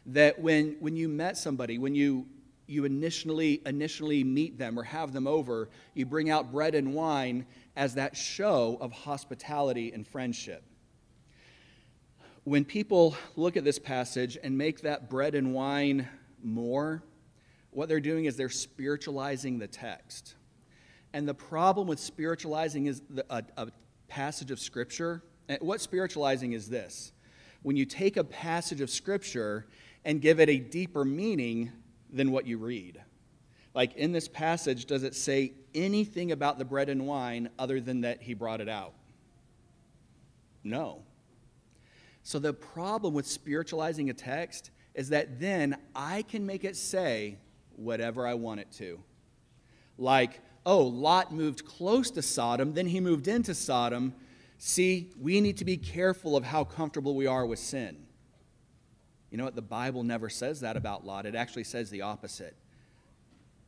[0.07, 2.27] That when, when you met somebody, when you,
[2.67, 7.47] you initially, initially meet them or have them over, you bring out bread and wine
[7.77, 10.63] as that show of hospitality and friendship.
[12.45, 16.09] When people look at this passage and make that bread and wine
[16.43, 17.03] more,
[17.71, 20.35] what they're doing is they're spiritualizing the text.
[21.13, 23.69] And the problem with spiritualizing is the, a, a
[24.09, 25.23] passage of Scripture.
[25.49, 27.13] Eh, what spiritualizing is this?
[27.63, 29.67] When you take a passage of Scripture
[30.05, 31.73] and give it a deeper meaning
[32.17, 33.01] than what you read.
[33.75, 38.01] Like in this passage, does it say anything about the bread and wine other than
[38.01, 38.95] that he brought it out?
[40.65, 41.03] No.
[42.23, 47.39] So the problem with spiritualizing a text is that then I can make it say
[47.77, 48.99] whatever I want it to.
[49.99, 54.15] Like, oh, Lot moved close to Sodom, then he moved into Sodom.
[54.59, 58.06] See, we need to be careful of how comfortable we are with sin.
[59.31, 59.57] You know what?
[59.57, 62.57] The Bible never says that about Lot, it actually says the opposite.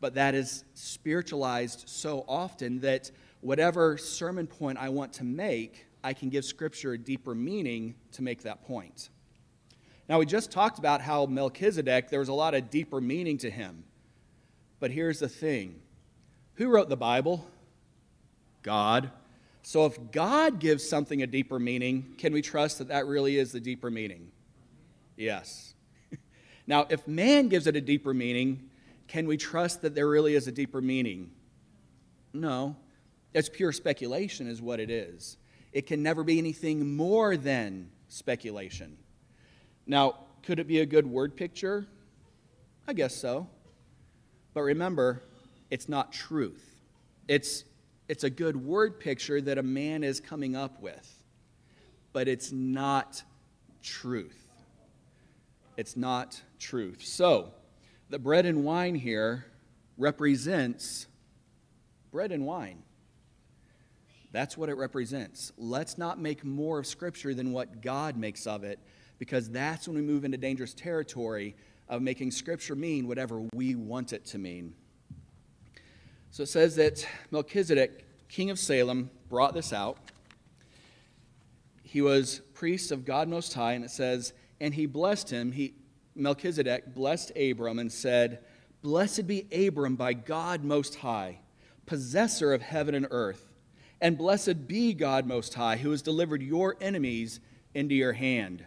[0.01, 6.12] But that is spiritualized so often that whatever sermon point I want to make, I
[6.12, 9.11] can give Scripture a deeper meaning to make that point.
[10.09, 13.51] Now, we just talked about how Melchizedek, there was a lot of deeper meaning to
[13.51, 13.85] him.
[14.81, 15.81] But here's the thing
[16.55, 17.47] who wrote the Bible?
[18.62, 19.11] God.
[19.62, 23.53] So if God gives something a deeper meaning, can we trust that that really is
[23.53, 24.31] the deeper meaning?
[25.19, 25.75] Yes.
[26.67, 28.71] now, if man gives it a deeper meaning,
[29.09, 31.33] can we trust that there really is a deeper meaning?
[32.33, 32.77] No.
[33.35, 35.37] It's pure speculation, is what it is.
[35.73, 38.97] It can never be anything more than speculation.
[39.87, 41.87] Now, could it be a good word picture?
[42.87, 43.49] I guess so.
[44.55, 45.25] But remember,
[45.71, 46.65] it's not truth.
[47.27, 47.65] It's,
[48.09, 51.23] it's a good word picture that a man is coming up with,
[52.13, 53.23] but it's not
[53.83, 54.48] truth.
[55.79, 57.05] It's not truth.
[57.05, 57.53] So,
[58.11, 59.47] the bread and wine here
[59.97, 61.07] represents
[62.11, 62.83] bread and wine.
[64.33, 65.53] That's what it represents.
[65.57, 68.81] Let's not make more of Scripture than what God makes of it,
[69.21, 71.55] because that's when we move into dangerous territory
[71.88, 74.74] of making Scripture mean whatever we want it to mean.
[76.33, 79.97] So it says that Melchizedek, king of Salem, brought this out.
[81.85, 85.53] He was priest of God Most High, and it says, and he blessed him.
[85.53, 85.75] He,
[86.15, 88.41] Melchizedek blessed Abram and said,
[88.83, 91.39] Blessed be Abram by God Most High,
[91.87, 93.45] possessor of heaven and earth.
[94.01, 97.41] And blessed be God Most High, who has delivered your enemies
[97.75, 98.65] into your hand.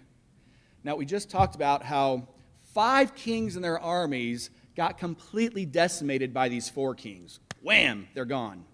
[0.83, 2.27] Now, we just talked about how
[2.73, 7.39] five kings and their armies got completely decimated by these four kings.
[7.61, 8.65] Wham, they're gone.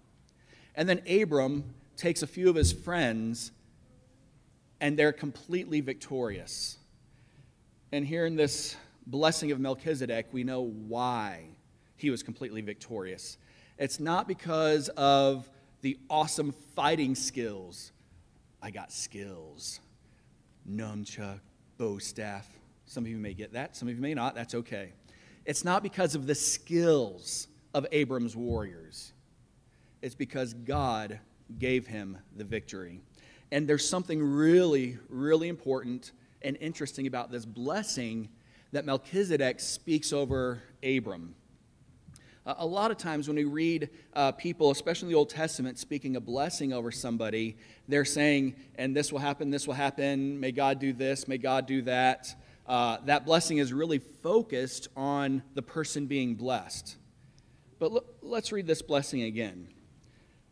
[0.74, 3.52] And then Abram takes a few of his friends,
[4.80, 6.77] and they're completely victorious.
[7.90, 8.76] And here in this
[9.06, 11.46] blessing of Melchizedek, we know why
[11.96, 13.38] he was completely victorious.
[13.78, 15.48] It's not because of
[15.80, 17.92] the awesome fighting skills.
[18.60, 19.80] I got skills.
[20.70, 21.40] Nunchuck,
[21.78, 22.46] bow staff.
[22.84, 24.34] Some of you may get that, some of you may not.
[24.34, 24.92] That's okay.
[25.46, 29.12] It's not because of the skills of Abram's warriors,
[30.02, 31.20] it's because God
[31.58, 33.00] gave him the victory.
[33.50, 36.12] And there's something really, really important
[36.42, 38.28] and interesting about this blessing
[38.72, 41.34] that Melchizedek speaks over Abram.
[42.46, 46.16] A lot of times when we read uh, people, especially in the Old Testament, speaking
[46.16, 47.58] a blessing over somebody,
[47.88, 51.66] they're saying, and this will happen, this will happen, may God do this, may God
[51.66, 52.34] do that.
[52.66, 56.96] Uh, that blessing is really focused on the person being blessed.
[57.78, 59.68] But look, let's read this blessing again.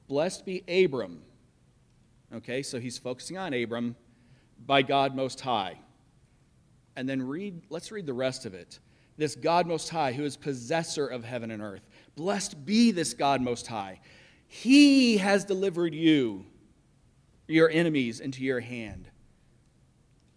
[0.07, 1.23] Blessed be Abram.
[2.35, 3.97] Okay, so he's focusing on Abram
[4.65, 5.79] by God Most High.
[6.97, 8.79] And then read, let's read the rest of it.
[9.17, 11.89] This God Most High, who is possessor of heaven and earth.
[12.17, 14.01] Blessed be this God Most High.
[14.49, 16.47] He has delivered you,
[17.49, 19.09] your enemies, into your hand.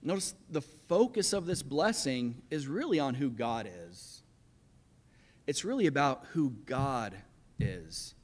[0.02, 4.24] Notice the focus of this blessing is really on who God is.
[5.46, 7.16] It's really about who God
[7.60, 8.16] is.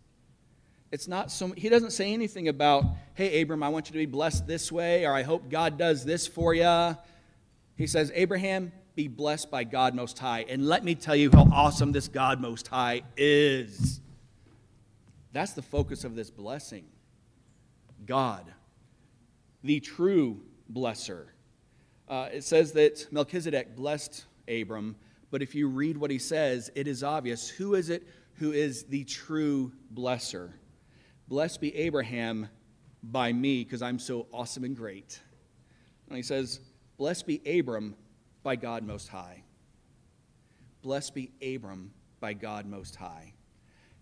[0.91, 4.05] It's not so he doesn't say anything about, "Hey Abram, I want you to be
[4.05, 6.95] blessed this way," or "I hope God does this for you."
[7.75, 11.47] He says, "Abraham, be blessed by God Most High, and let me tell you how
[11.51, 13.99] awesome this God Most High is."
[15.33, 16.85] That's the focus of this blessing.
[18.05, 18.53] God,
[19.63, 21.25] the true blesser.
[22.07, 24.95] Uh, it says that Melchizedek blessed Abram,
[25.31, 27.49] but if you read what he says, it is obvious.
[27.49, 30.53] Who is it who is the true blesser?
[31.27, 32.49] Blessed be Abraham
[33.01, 35.19] by me, because I'm so awesome and great.
[36.07, 36.59] And he says,
[36.97, 37.95] Blessed be Abram
[38.43, 39.43] by God Most High.
[40.81, 43.33] Blessed be Abram by God Most High.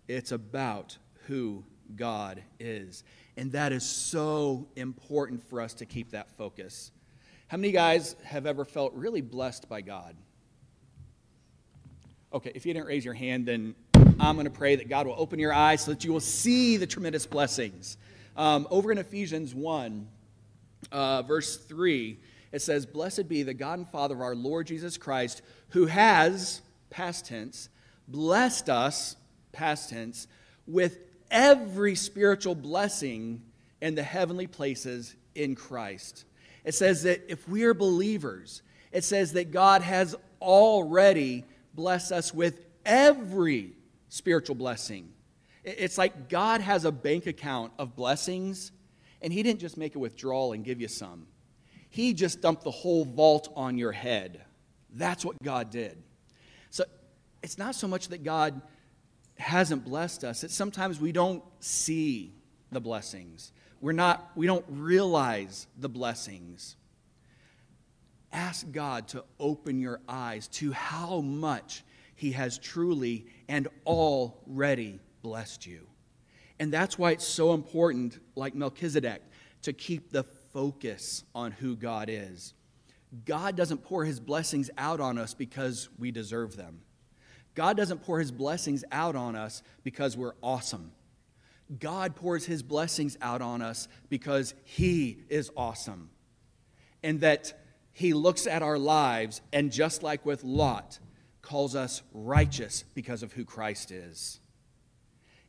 [0.07, 0.97] It's about
[1.27, 1.63] who
[1.95, 3.03] God is.
[3.37, 6.91] And that is so important for us to keep that focus.
[7.47, 10.15] How many guys have ever felt really blessed by God?
[12.33, 13.75] Okay, if you didn't raise your hand, then
[14.19, 16.77] I'm going to pray that God will open your eyes so that you will see
[16.77, 17.97] the tremendous blessings.
[18.35, 20.07] Um, over in Ephesians 1,
[20.91, 22.17] uh, verse 3,
[22.51, 26.61] it says, Blessed be the God and Father of our Lord Jesus Christ, who has,
[26.89, 27.69] past tense,
[28.07, 29.15] blessed us,
[29.51, 30.27] past tense,
[30.67, 30.99] with
[31.31, 33.41] every spiritual blessing
[33.81, 36.25] in the heavenly places in Christ.
[36.63, 42.33] It says that if we are believers, it says that God has already blessed us
[42.33, 43.73] with every
[44.13, 45.11] spiritual blessing.
[45.63, 48.71] It's like God has a bank account of blessings,
[49.23, 51.25] and He didn't just make a withdrawal and give you some.
[51.89, 54.41] He just dumped the whole vault on your head.
[54.93, 55.97] That's what God did.
[56.69, 56.83] So
[57.41, 58.61] it's not so much that God
[59.39, 62.35] hasn't blessed us, it's sometimes we don't see
[62.71, 63.51] the blessings.
[63.81, 66.75] We're not, we don't realize the blessings.
[68.31, 71.83] Ask God to open your eyes to how much
[72.15, 75.87] he has truly and already blessed you.
[76.59, 79.21] And that's why it's so important, like Melchizedek,
[79.63, 82.53] to keep the focus on who God is.
[83.25, 86.81] God doesn't pour his blessings out on us because we deserve them.
[87.55, 90.91] God doesn't pour his blessings out on us because we're awesome.
[91.79, 96.09] God pours his blessings out on us because he is awesome.
[97.03, 97.53] And that
[97.91, 100.99] he looks at our lives, and just like with Lot,
[101.43, 104.39] calls us righteous because of who Christ is.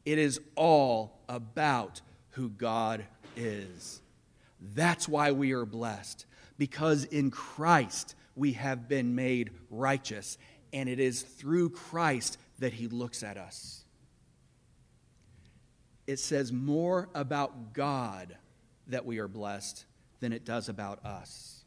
[0.04, 4.02] It is all about who God is.
[4.60, 6.26] That's why we are blessed,
[6.58, 10.36] because in Christ we have been made righteous,
[10.72, 13.84] and it is through Christ that He looks at us.
[16.06, 18.36] It says more about God
[18.88, 19.86] that we are blessed
[20.20, 21.64] than it does about us.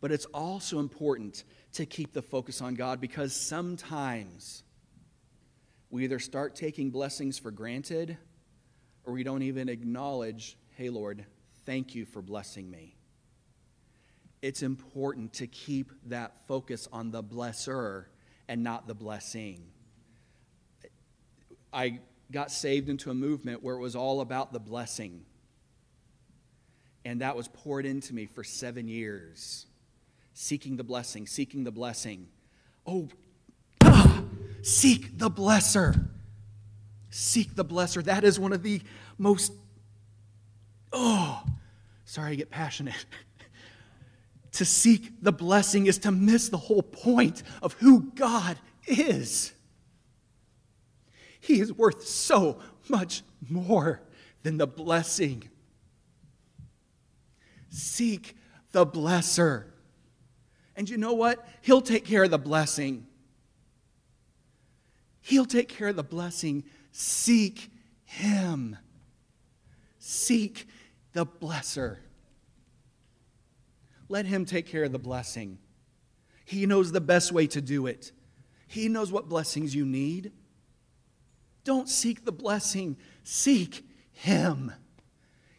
[0.00, 1.42] But it's also important
[1.76, 4.62] to keep the focus on God because sometimes
[5.90, 8.16] we either start taking blessings for granted
[9.04, 11.24] or we don't even acknowledge, hey, Lord,
[11.66, 12.96] thank you for blessing me.
[14.40, 18.06] It's important to keep that focus on the blesser
[18.48, 19.62] and not the blessing.
[21.72, 22.00] I
[22.32, 25.26] got saved into a movement where it was all about the blessing.
[27.04, 29.66] And that was poured into me for seven years
[30.38, 32.28] seeking the blessing, seeking the blessing.
[32.86, 33.08] Oh,
[33.82, 34.22] ah,
[34.60, 36.08] seek the blesser.
[37.08, 38.04] Seek the blesser.
[38.04, 38.82] That is one of the
[39.16, 39.50] most,
[40.92, 41.42] oh,
[42.04, 43.06] sorry, I get passionate.
[44.52, 49.54] to seek the blessing is to miss the whole point of who God is.
[51.40, 52.58] He is worth so
[52.90, 54.02] much more
[54.42, 55.48] than the blessing.
[57.70, 58.36] Seek
[58.72, 59.70] the blesser.
[60.76, 61.46] And you know what?
[61.62, 63.06] He'll take care of the blessing.
[65.22, 66.64] He'll take care of the blessing.
[66.92, 67.70] Seek
[68.04, 68.76] Him.
[69.98, 70.68] Seek
[71.14, 71.96] the blesser.
[74.08, 75.58] Let Him take care of the blessing.
[76.44, 78.12] He knows the best way to do it.
[78.68, 80.32] He knows what blessings you need.
[81.64, 84.72] Don't seek the blessing, seek Him.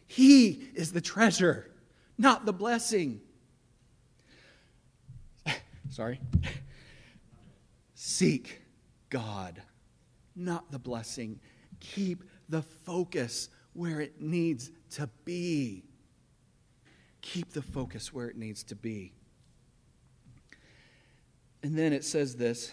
[0.06, 1.70] He is the treasure,
[2.16, 3.20] not the blessing.
[5.98, 6.20] Sorry.
[7.96, 8.62] Seek
[9.10, 9.60] God,
[10.36, 11.40] not the blessing.
[11.80, 15.82] Keep the focus where it needs to be.
[17.20, 19.12] Keep the focus where it needs to be.
[21.64, 22.70] And then it says this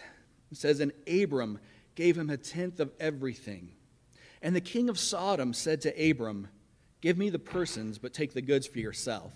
[0.52, 1.58] it says, And Abram
[1.96, 3.72] gave him a tenth of everything.
[4.40, 6.46] And the king of Sodom said to Abram,
[7.00, 9.32] Give me the persons, but take the goods for yourself.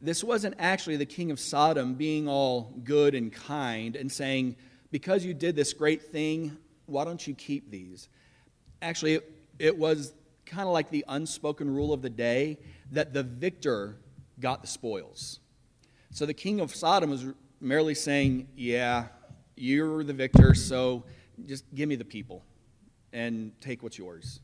[0.00, 4.56] This wasn't actually the king of Sodom being all good and kind and saying,
[4.90, 8.08] Because you did this great thing, why don't you keep these?
[8.82, 9.20] Actually,
[9.58, 10.14] it, was
[10.46, 12.58] kind of like the unspoken rule of the day
[12.92, 13.96] that the victor
[14.40, 15.38] got the spoils.
[16.12, 17.26] So the king of Sodom was
[17.60, 19.06] merely saying, Yeah,
[19.54, 21.04] you're the victor, so
[21.46, 22.42] just give me the people
[23.12, 24.40] and take what's yours.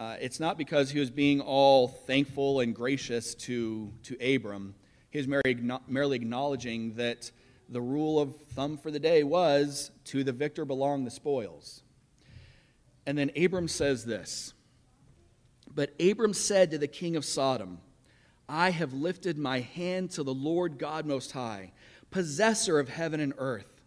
[0.00, 4.74] Uh, it's not because he was being all thankful and gracious to, to Abram.
[5.10, 7.30] He was merely acknowledging that
[7.68, 11.82] the rule of thumb for the day was to the victor belong the spoils.
[13.04, 14.54] And then Abram says this
[15.70, 17.80] But Abram said to the king of Sodom,
[18.48, 21.72] I have lifted my hand to the Lord God Most High,
[22.10, 23.82] possessor of heaven and earth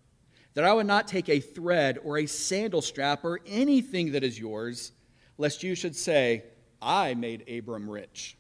[0.54, 4.38] that I would not take a thread or a sandal strap or anything that is
[4.38, 4.92] yours,
[5.38, 6.44] lest you should say,
[6.82, 8.38] I made Abram rich.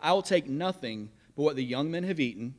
[0.00, 2.54] I will take nothing but what the young men have eaten,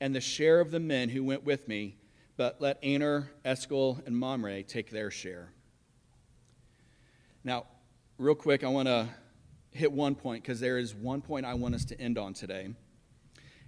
[0.00, 1.96] and the share of the men who went with me,
[2.36, 5.52] but let Aner, Eshcol, and Mamre take their share.
[7.42, 7.66] Now,
[8.18, 9.08] real quick, I want to
[9.70, 12.68] hit one point because there is one point I want us to end on today.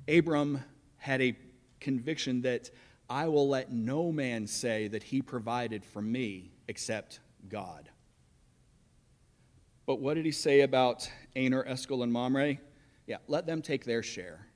[0.09, 0.63] Abram
[0.97, 1.37] had a
[1.81, 2.71] conviction that
[3.09, 7.89] I will let no man say that he provided for me except God.
[9.91, 12.59] But what did he say about Aner, Eshcol, and Mamre?
[13.09, 14.47] Yeah, let them take their share.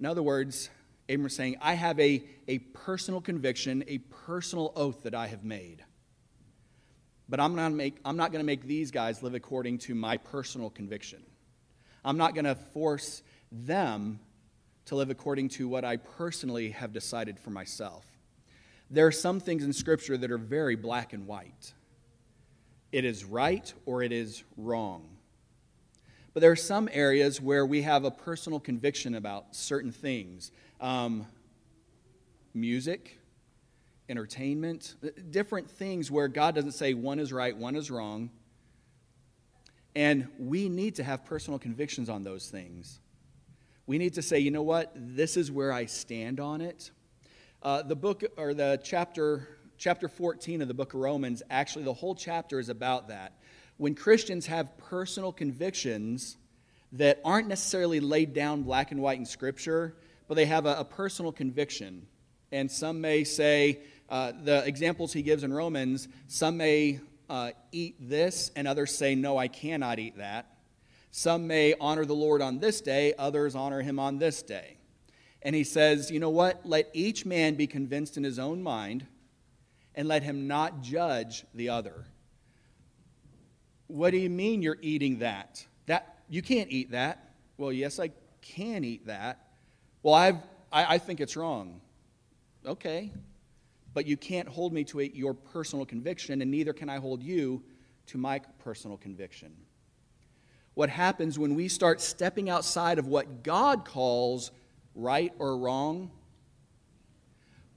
[0.00, 0.68] In other words,
[1.08, 5.44] Abram is saying, I have a, a personal conviction, a personal oath that I have
[5.44, 5.84] made.
[7.28, 10.16] But I'm not, make, I'm not going to make these guys live according to my
[10.16, 11.22] personal conviction.
[12.04, 13.22] I'm not going to force
[13.52, 14.18] them
[14.86, 18.04] to live according to what I personally have decided for myself.
[18.90, 21.74] There are some things in Scripture that are very black and white.
[22.92, 25.08] It is right or it is wrong.
[26.32, 31.26] But there are some areas where we have a personal conviction about certain things um,
[32.54, 33.18] music,
[34.08, 34.94] entertainment,
[35.30, 38.30] different things where God doesn't say one is right, one is wrong.
[39.94, 43.00] And we need to have personal convictions on those things.
[43.86, 46.90] We need to say, you know what, this is where I stand on it.
[47.62, 49.48] Uh, the book, or the chapter,
[49.80, 53.32] chapter 14 of the book of Romans, actually, the whole chapter is about that.
[53.78, 56.36] When Christians have personal convictions
[56.92, 59.96] that aren't necessarily laid down black and white in Scripture,
[60.28, 62.06] but they have a, a personal conviction.
[62.52, 67.00] And some may say, uh, the examples he gives in Romans, some may
[67.30, 70.58] uh, eat this, and others say, no, I cannot eat that.
[71.10, 74.76] Some may honor the Lord on this day, others honor him on this day.
[75.40, 76.66] And he says, You know what?
[76.66, 79.06] Let each man be convinced in his own mind,
[79.94, 82.04] and let him not judge the other.
[83.86, 85.66] What do you mean you're eating that?
[85.86, 87.32] That you can't eat that.
[87.56, 88.10] Well, yes, I
[88.40, 89.48] can eat that.
[90.02, 90.38] Well, I've,
[90.72, 91.80] I, I think it's wrong.
[92.64, 93.10] Okay.
[93.92, 97.22] But you can't hold me to a, your personal conviction, and neither can I hold
[97.22, 97.62] you
[98.06, 99.52] to my personal conviction
[100.74, 104.50] what happens when we start stepping outside of what God calls
[104.94, 106.10] right or wrong.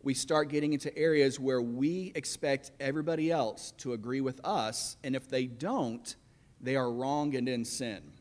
[0.04, 5.16] We start getting into areas where we expect everybody else to agree with us, and
[5.16, 6.16] if they don't,
[6.60, 8.12] they are wrong and in sin.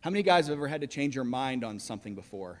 [0.00, 2.58] How many guys have ever had to change your mind on something before?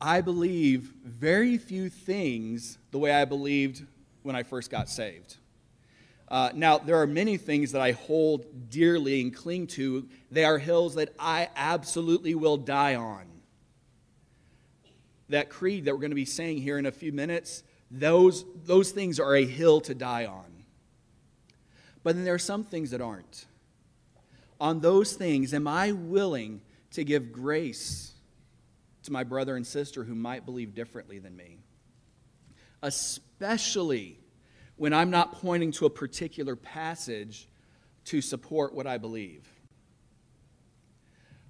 [0.00, 3.84] I believe very few things the way I believed
[4.22, 5.36] when I first got saved.
[6.28, 10.08] Uh, now, there are many things that I hold dearly and cling to.
[10.30, 13.35] They are hills that I absolutely will die on.
[15.28, 18.90] That creed that we're going to be saying here in a few minutes, Those, those
[18.90, 20.64] things are a hill to die on.
[22.02, 23.46] But then there are some things that aren't.
[24.60, 26.60] On those things, am I willing
[26.92, 28.12] to give grace
[29.02, 31.58] to my brother and sister who might believe differently than me?
[32.82, 34.18] Especially
[34.76, 37.48] when I'm not pointing to a particular passage
[38.04, 39.48] to support what I believe.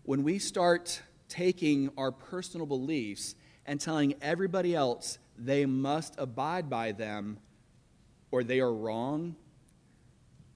[0.04, 3.34] When we start taking our personal beliefs
[3.66, 7.38] and telling everybody else they must abide by them
[8.30, 9.36] or they are wrong,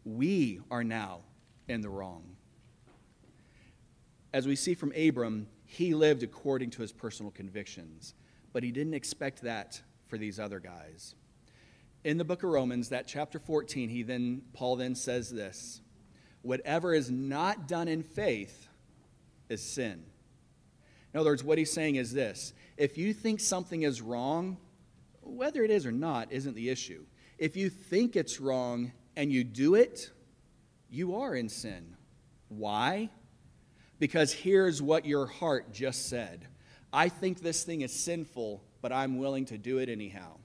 [0.05, 1.21] we are now
[1.69, 2.25] in the wrong.
[4.33, 8.15] As we see from Abram, he lived according to his personal convictions,
[8.53, 11.15] but he didn't expect that for these other guys.
[12.05, 15.81] In the book of Romans, that chapter 14, he then Paul then says this,
[16.43, 18.69] whatever is not done in faith
[19.49, 20.05] is sin.
[21.13, 24.57] In other words, what he's saying is this if you think something is wrong,
[25.21, 27.05] whether it is or not isn't the issue.
[27.37, 30.11] If you think it's wrong and you do it,
[30.89, 31.95] you are in sin.
[32.49, 33.11] Why?
[33.99, 36.47] Because here's what your heart just said
[36.91, 40.39] I think this thing is sinful, but I'm willing to do it anyhow.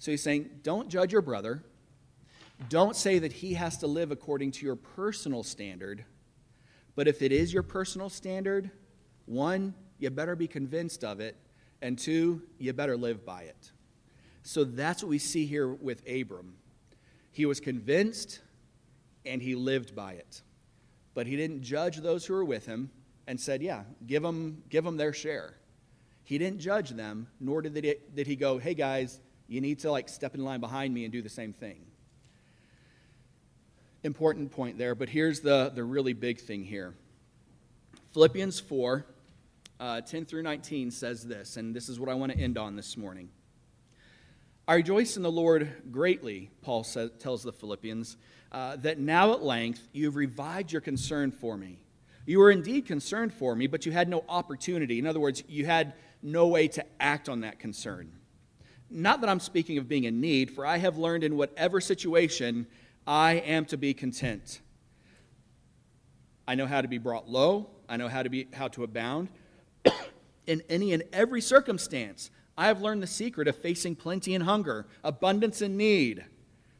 [0.00, 1.62] So he's saying, don't judge your brother.
[2.68, 6.04] Don't say that he has to live according to your personal standard.
[6.96, 8.72] But if it is your personal standard,
[9.26, 11.36] one, you better be convinced of it,
[11.82, 13.72] and two, you better live by it.
[14.42, 16.54] So that's what we see here with Abram.
[17.32, 18.40] He was convinced
[19.26, 20.42] and he lived by it.
[21.14, 22.90] But he didn't judge those who were with him
[23.26, 25.54] and said, Yeah, give them, give them their share.
[26.24, 29.90] He didn't judge them, nor did he, did he go, Hey guys, you need to
[29.90, 31.86] like step in line behind me and do the same thing.
[34.02, 36.94] Important point there, but here's the, the really big thing here.
[38.12, 39.06] Philippians 4
[39.84, 42.74] uh, 10 through 19 says this, and this is what I want to end on
[42.74, 43.28] this morning.
[44.66, 48.16] I rejoice in the Lord greatly, Paul says, tells the Philippians,
[48.50, 51.80] uh, that now at length you have revived your concern for me.
[52.24, 54.98] You were indeed concerned for me, but you had no opportunity.
[54.98, 58.10] In other words, you had no way to act on that concern.
[58.88, 62.66] Not that I'm speaking of being in need, for I have learned in whatever situation
[63.06, 64.62] I am to be content.
[66.48, 69.28] I know how to be brought low, I know how to, be, how to abound
[70.46, 72.30] in any and every circumstance.
[72.56, 76.24] I have learned the secret of facing plenty and hunger, abundance and need.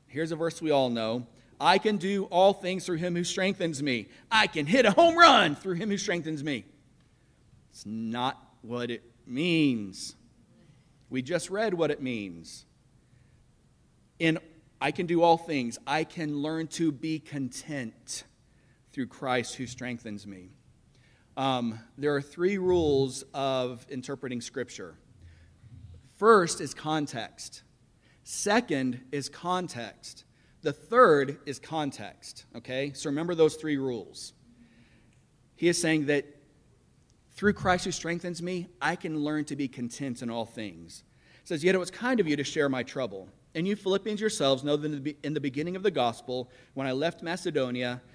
[0.06, 1.26] Here's a verse we all know
[1.60, 4.08] I can do all things through him who strengthens me.
[4.30, 6.64] I can hit a home run through him who strengthens me.
[7.70, 10.14] It's not what it means.
[11.10, 12.66] We just read what it means.
[14.18, 14.38] In
[14.80, 18.24] I can do all things, I can learn to be content
[18.92, 20.50] through Christ who strengthens me.
[21.36, 24.94] Um, there are three rules of interpreting Scripture.
[26.16, 27.62] First is context.
[28.22, 30.24] Second is context.
[30.62, 32.44] The third is context.
[32.56, 32.92] Okay?
[32.94, 34.32] So remember those three rules.
[35.56, 36.24] He is saying that
[37.32, 41.02] through Christ who strengthens me, I can learn to be content in all things.
[41.44, 43.28] Says, Yet it was kind of you to share my trouble.
[43.56, 47.22] And you Philippians yourselves know that in the beginning of the gospel, when I left
[47.22, 48.00] Macedonia,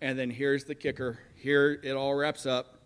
[0.00, 2.78] and then here's the kicker here it all wraps up.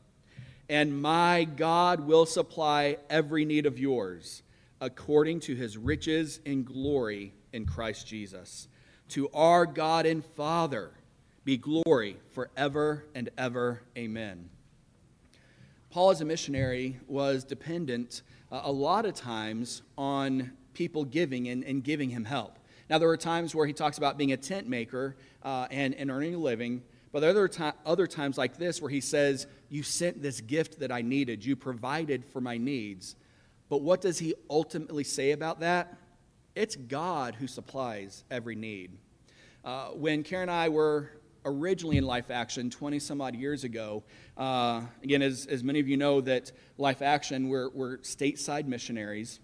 [0.69, 4.43] And my God will supply every need of yours
[4.81, 8.69] according to his riches and glory in Christ Jesus.
[9.11, 10.93] To our God and Father
[11.45, 13.83] be glory forever and ever.
[13.97, 14.51] Amen.
[15.91, 21.65] Paul, as a missionary, was dependent uh, a lot of times on people giving and,
[21.65, 22.59] and, giving him help.
[22.91, 26.11] Now, there were times where he talks about being a tent maker uh, and, and
[26.11, 26.83] earning a living,
[27.13, 30.93] but there are other, times like this where he says, You sent this gift that
[30.93, 33.17] I needed, you provided for my needs.
[33.69, 35.97] But what does he ultimately say about that?
[36.55, 38.97] It's God who supplies every need.
[39.65, 41.11] Uh, when Karen and I were
[41.45, 44.03] originally in Life Action 20 some odd years ago,
[44.37, 49.41] uh, again, as, as many of you know, that Life Action, we're, we're stateside missionaries,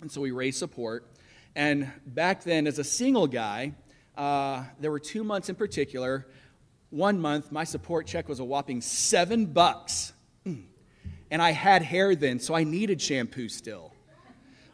[0.00, 1.06] and so we raise support.
[1.54, 3.74] And back then, as a single guy,
[4.16, 6.26] uh, there were two months in particular
[6.90, 10.12] one month, my support check was a whopping seven bucks.
[11.30, 13.94] And I had hair then, so I needed shampoo still.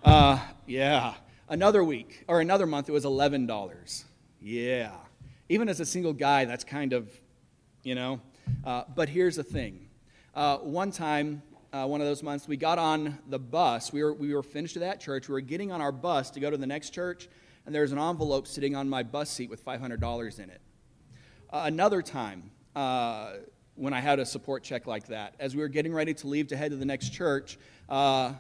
[0.03, 1.15] Uh, yeah.
[1.49, 4.05] Another week or another month, it was $11.
[4.41, 4.93] Yeah.
[5.51, 7.11] Even as a single guy, that's kind of,
[7.83, 8.21] you know.
[8.65, 9.87] Uh, but here's the thing.
[10.35, 11.43] Uh, one time,
[11.75, 13.93] uh, one of those months, we got on the bus.
[13.93, 15.29] We were, we were finished at that church.
[15.29, 17.29] We were getting on our bus to go to the next church,
[17.67, 20.61] and there was an envelope sitting on my bus seat with $500 in it.
[21.65, 23.35] Another time, uh,
[23.75, 26.49] when I had a support check like that, as we were getting ready to leave
[26.49, 28.33] to head to the next church, uh,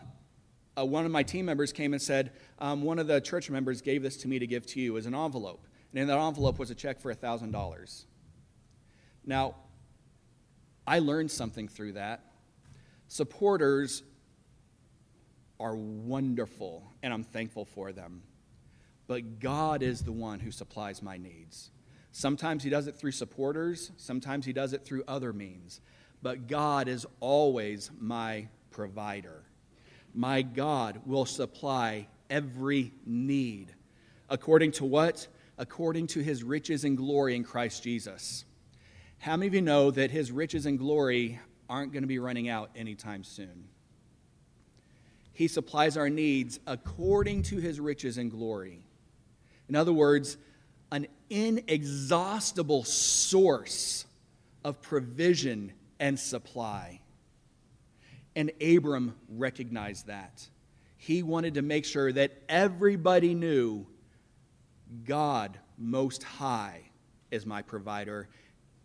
[0.78, 3.80] uh, one of my team members came and said, um, One of the church members
[3.80, 5.66] gave this to me to give to you as an envelope.
[5.92, 8.04] And in that envelope was a check for $1,000.
[9.24, 9.54] Now,
[10.86, 12.24] I learned something through that.
[13.08, 14.02] Supporters
[15.58, 18.22] are wonderful, and I'm thankful for them.
[19.06, 21.70] But God is the one who supplies my needs.
[22.18, 25.82] Sometimes He does it through supporters, sometimes He does it through other means.
[26.22, 29.42] But God is always my provider.
[30.14, 33.74] My God will supply every need.
[34.30, 35.28] According to what?
[35.58, 38.46] According to His riches and glory in Christ Jesus.
[39.18, 41.38] How many of you know that His riches and glory
[41.68, 43.68] aren't going to be running out anytime soon.
[45.34, 48.86] He supplies our needs according to his riches and glory.
[49.68, 50.38] In other words,
[51.30, 54.06] inexhaustible source
[54.64, 57.00] of provision and supply.
[58.34, 60.46] And Abram recognized that.
[60.96, 63.86] He wanted to make sure that everybody knew
[65.04, 66.90] God Most High
[67.30, 68.28] is my provider,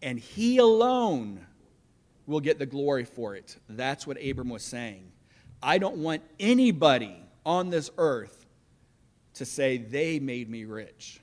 [0.02, 1.46] and He alone
[2.28, 3.58] will get the glory for it.
[3.68, 5.12] That's what Abram was saying.
[5.62, 7.16] I don't want anybody
[7.46, 8.46] on this earth
[9.36, 11.22] to say they made me rich.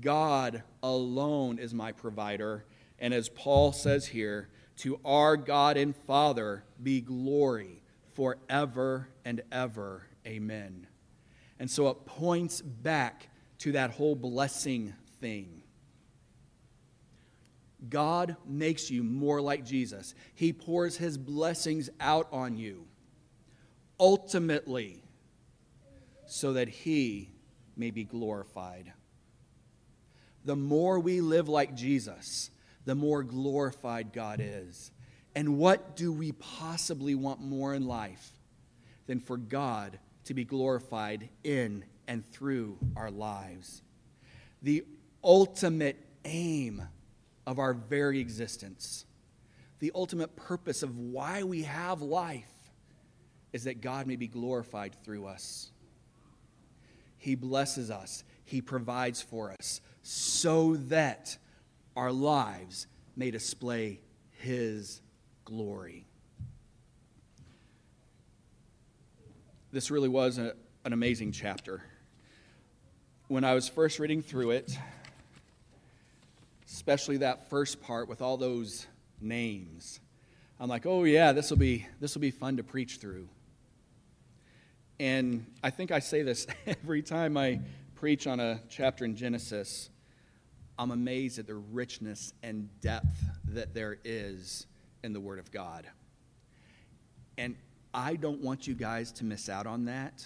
[0.00, 2.64] God alone is my provider.
[2.98, 7.82] And as Paul says here, to our God and Father be glory
[8.14, 10.06] forever and ever.
[10.26, 10.86] Amen.
[11.58, 13.28] And so it points back
[13.58, 15.62] to that whole blessing thing.
[17.88, 20.14] God makes you more like Jesus.
[20.34, 22.86] He pours his blessings out on you,
[24.00, 25.02] ultimately,
[26.26, 27.30] so that he
[27.76, 28.92] may be glorified.
[30.44, 32.50] The more we live like Jesus,
[32.84, 34.90] the more glorified God is.
[35.34, 38.32] And what do we possibly want more in life
[39.06, 43.82] than for God to be glorified in and through our lives?
[44.62, 44.84] The
[45.22, 46.82] ultimate aim
[47.46, 49.04] of our very existence.
[49.80, 52.50] The ultimate purpose of why we have life
[53.52, 55.70] is that God may be glorified through us.
[57.16, 61.36] He blesses us, He provides for us so that
[61.94, 64.00] our lives may display
[64.38, 65.02] His
[65.44, 66.06] glory.
[69.70, 70.54] This really was a,
[70.86, 71.82] an amazing chapter.
[73.26, 74.78] When I was first reading through it,
[76.66, 78.86] especially that first part with all those
[79.20, 80.00] names.
[80.58, 83.28] I'm like, oh yeah, this will be this will be fun to preach through.
[84.98, 87.60] And I think I say this every time I
[88.00, 89.90] preach on a chapter in Genesis.
[90.78, 94.66] I'm amazed at the richness and depth that there is
[95.02, 95.86] in the Word of God.
[97.36, 97.56] And
[97.92, 100.24] I don't want you guys to miss out on that.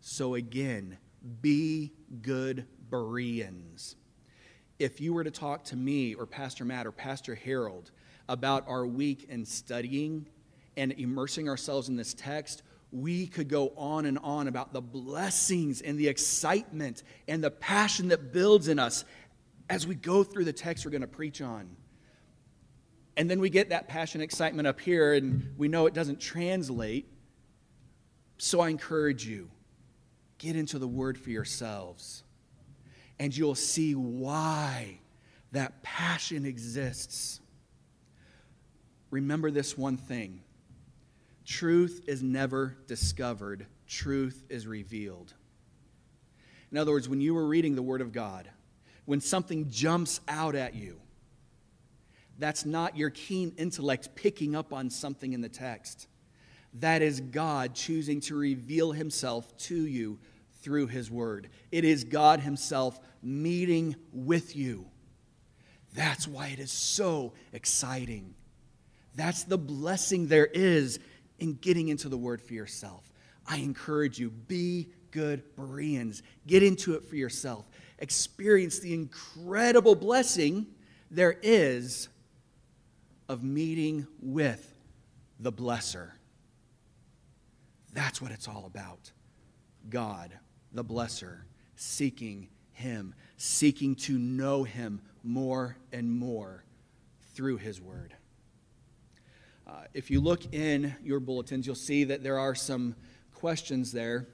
[0.00, 0.98] So, again,
[1.42, 1.92] be
[2.22, 3.96] good Bereans
[4.78, 7.90] if you were to talk to me or Pastor Matt or Pastor Harold
[8.28, 10.26] about our week in studying
[10.76, 12.62] and immersing ourselves in this text,
[12.94, 18.08] we could go on and on about the blessings and the excitement and the passion
[18.08, 19.04] that builds in us
[19.68, 21.68] as we go through the text we're going to preach on.
[23.16, 27.08] And then we get that passion, excitement up here, and we know it doesn't translate.
[28.38, 29.50] So I encourage you
[30.38, 32.22] get into the Word for yourselves
[33.18, 35.00] and you'll see why
[35.50, 37.40] that passion exists.
[39.10, 40.43] Remember this one thing
[41.44, 45.34] truth is never discovered, truth is revealed.
[46.70, 48.48] In other words, when you were reading the Word of God,
[49.04, 51.00] when something jumps out at you,
[52.38, 56.08] that's not your keen intellect picking up on something in the text.
[56.80, 60.18] That is God choosing to reveal Himself to you
[60.62, 61.50] through His Word.
[61.70, 64.86] It is God Himself meeting with you.
[65.94, 68.34] That's why it is so exciting.
[69.14, 70.98] That's the blessing there is
[71.44, 73.12] in getting into the Word for yourself.
[73.46, 76.22] I encourage you, be good Bereans.
[76.46, 77.68] Get into it for yourself.
[78.00, 80.66] Experience the incredible blessing
[81.10, 82.08] there is
[83.28, 84.74] of meeting with
[85.38, 86.10] the blesser.
[87.92, 89.12] That's what it's all about.
[89.88, 90.32] God
[90.72, 91.42] the blesser,
[91.76, 96.64] seeking him, seeking to know him more and more
[97.34, 98.14] through his word.
[99.66, 102.94] Uh, if you look in your bulletins, you'll see that there are some
[103.32, 104.26] questions there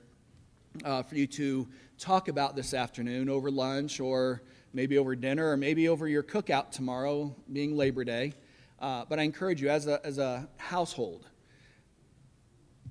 [0.85, 1.69] uh, for you to
[1.99, 6.73] talk about this afternoon over lunch or maybe over dinner or maybe over your cookout
[6.73, 8.33] tomorrow, being Labor Day.
[8.81, 11.27] Uh, but I encourage you, as a, as a household,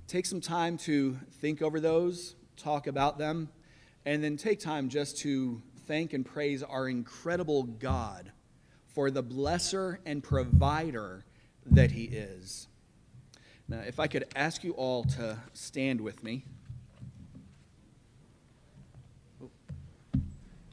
[0.07, 3.49] take some time to think over those, talk about them,
[4.05, 8.31] and then take time just to thank and praise our incredible God
[8.87, 11.25] for the blesser and provider
[11.71, 12.67] that He is.
[13.67, 16.43] Now, if I could ask you all to stand with me.
[19.41, 19.49] Oh,
[20.11, 20.23] can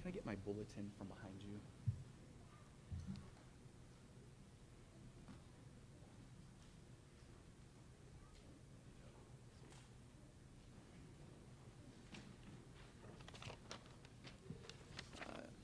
[0.07, 1.61] I get my bulletin from behind you?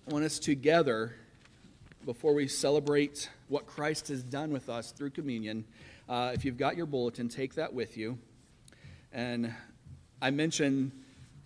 [0.07, 1.15] I want us together,
[2.05, 5.67] before we celebrate what Christ has done with us through communion,
[6.09, 8.19] uh, if you've got your bulletin, take that with you.
[9.13, 9.53] And
[10.23, 10.93] I mentioned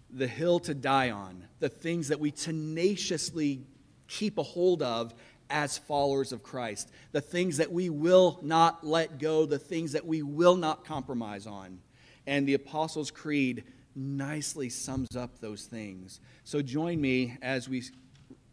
[0.09, 3.66] the hill to die on, the things that we tenaciously
[4.07, 5.14] keep a hold of
[5.50, 10.07] as followers of Christ, the things that we will not let go, the things that
[10.07, 11.80] we will not compromise on.
[12.24, 13.64] And the Apostles' Creed
[13.96, 16.20] nicely sums up those things.
[16.44, 17.82] So join me as we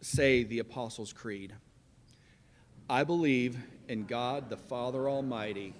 [0.01, 1.53] say the Apostles' Creed.
[2.89, 3.57] I believe
[3.87, 5.73] in God the Father Almighty,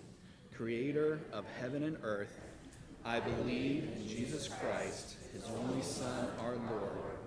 [0.56, 2.40] creator of heaven and earth.
[3.04, 7.18] I believe in Jesus Christ, his only Son, our Lord.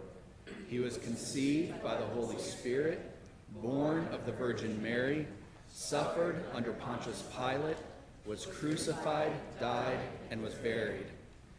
[0.66, 3.18] He was conceived by the Holy Spirit,
[3.60, 5.26] born of the Virgin Mary,
[5.70, 7.76] suffered under Pontius Pilate,
[8.24, 9.98] was crucified, died,
[10.30, 11.06] and was buried.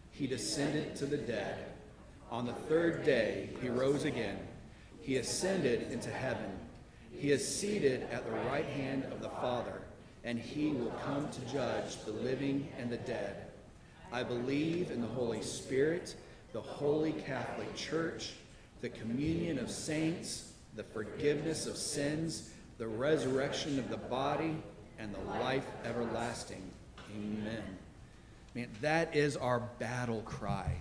[0.09, 1.67] He descended to the dead.
[2.31, 4.39] On the third day, he rose again.
[5.01, 6.59] He ascended into heaven.
[7.17, 9.81] He is seated at the right hand of the Father,
[10.23, 13.47] and he will come to judge the living and the dead.
[14.11, 16.15] I believe in the Holy Spirit,
[16.53, 18.33] the holy Catholic Church,
[18.81, 24.55] the communion of saints, the forgiveness of sins, the resurrection of the body,
[24.99, 26.61] and the life everlasting.
[27.15, 27.63] Amen.
[28.53, 30.71] Man, that is our battle cry.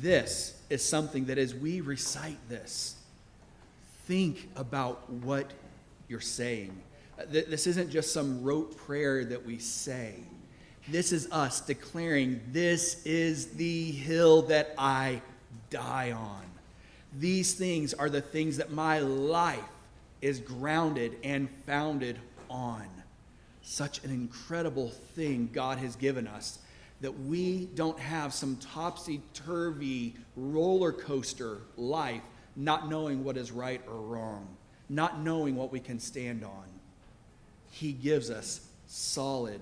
[0.00, 2.96] This is something that as we recite this,
[4.12, 5.50] think about what
[6.06, 6.78] you're saying.
[7.18, 10.16] Uh, this isn't just some rote prayer that we say.
[10.86, 15.22] This is us declaring, This is the hill that I
[15.70, 16.42] die on.
[17.18, 19.64] These things are the things that my life
[20.20, 22.18] is grounded and founded
[22.50, 22.86] on.
[23.62, 26.58] Such an incredible thing God has given us
[27.00, 32.20] that we don't have some topsy turvy roller coaster life,
[32.56, 34.46] not knowing what is right or wrong,
[34.88, 36.64] not knowing what we can stand on.
[37.70, 39.60] He gives us solid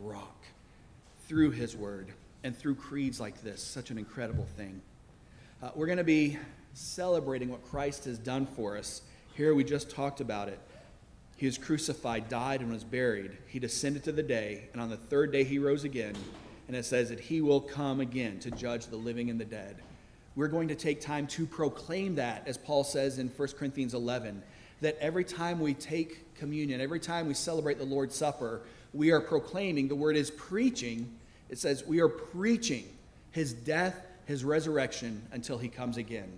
[0.00, 0.36] rock
[1.28, 2.12] through His Word
[2.42, 3.62] and through creeds like this.
[3.62, 4.80] Such an incredible thing.
[5.62, 6.38] Uh, we're going to be
[6.74, 9.02] celebrating what Christ has done for us.
[9.34, 10.58] Here we just talked about it.
[11.36, 13.36] He was crucified, died, and was buried.
[13.46, 16.14] He descended to the day, and on the third day he rose again
[16.72, 19.76] and it says that he will come again to judge the living and the dead.
[20.34, 24.42] We're going to take time to proclaim that, as Paul says in 1 Corinthians 11,
[24.80, 28.62] that every time we take communion, every time we celebrate the Lord's Supper,
[28.94, 31.14] we are proclaiming, the word is preaching.
[31.50, 32.84] It says we are preaching
[33.30, 36.30] his death, his resurrection until he comes again.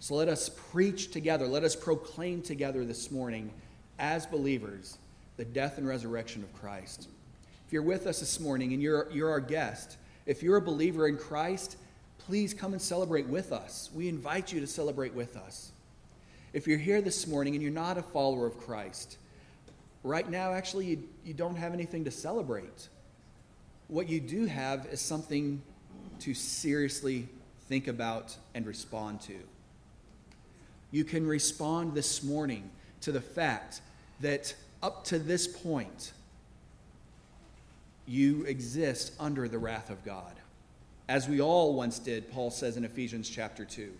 [0.00, 3.50] So let us preach together, let us proclaim together this morning
[3.98, 4.98] as believers
[5.36, 7.08] the death and resurrection of Christ
[7.66, 11.08] If you're with us this morning and you're, you're our guest, if you're a believer
[11.08, 11.76] in Christ,
[12.18, 13.90] please come and celebrate with us.
[13.94, 15.72] We invite you to celebrate with us.
[16.52, 19.18] If you're here this morning and you're not a follower of Christ,
[20.02, 22.88] right now, actually, you, you don't have anything to celebrate.
[23.88, 25.60] What you do have is something
[26.20, 27.28] to seriously
[27.68, 29.36] think about and respond to.
[30.90, 33.80] You can respond this morning to the fact
[34.20, 36.12] that up to this point,
[38.06, 40.34] you exist under the wrath of God.
[41.08, 43.92] As we all once did, Paul says in Ephesians chapter 2,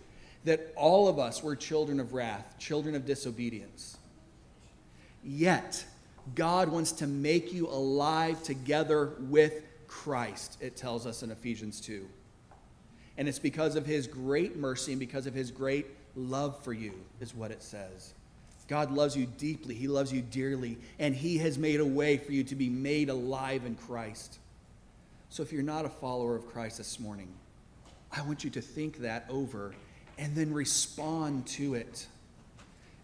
[0.45, 3.97] that all of us were children of wrath, children of disobedience.
[5.23, 5.83] Yet,
[6.35, 12.07] God wants to make you alive together with Christ, it tells us in Ephesians 2.
[13.17, 16.93] And it's because of his great mercy and because of his great love for you,
[17.21, 18.13] is what it says.
[18.67, 22.31] God loves you deeply, He loves you dearly, and He has made a way for
[22.31, 24.39] you to be made alive in Christ.
[25.35, 27.27] So if you're not a follower of Christ this morning,
[28.09, 29.73] I want you to think that over
[30.17, 32.07] and then respond to it.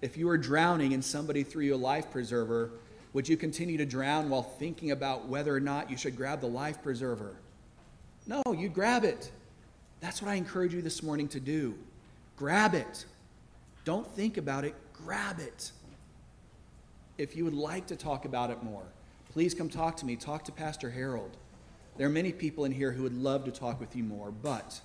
[0.01, 2.71] If you are drowning and somebody threw you a life preserver,
[3.11, 6.47] would you continue to drown while thinking about whether or not you should grab the
[6.47, 7.35] life preserver?
[8.25, 9.29] No, you grab it.
[9.99, 11.75] That's what I encourage you this morning to do.
[12.37, 13.03] Grab it.
[13.83, 15.73] Don't think about it, grab it.
[17.17, 18.85] If you would like to talk about it more,
[19.33, 20.15] please come talk to me.
[20.15, 21.35] Talk to Pastor Harold.
[22.01, 24.81] There are many people in here who would love to talk with you more, but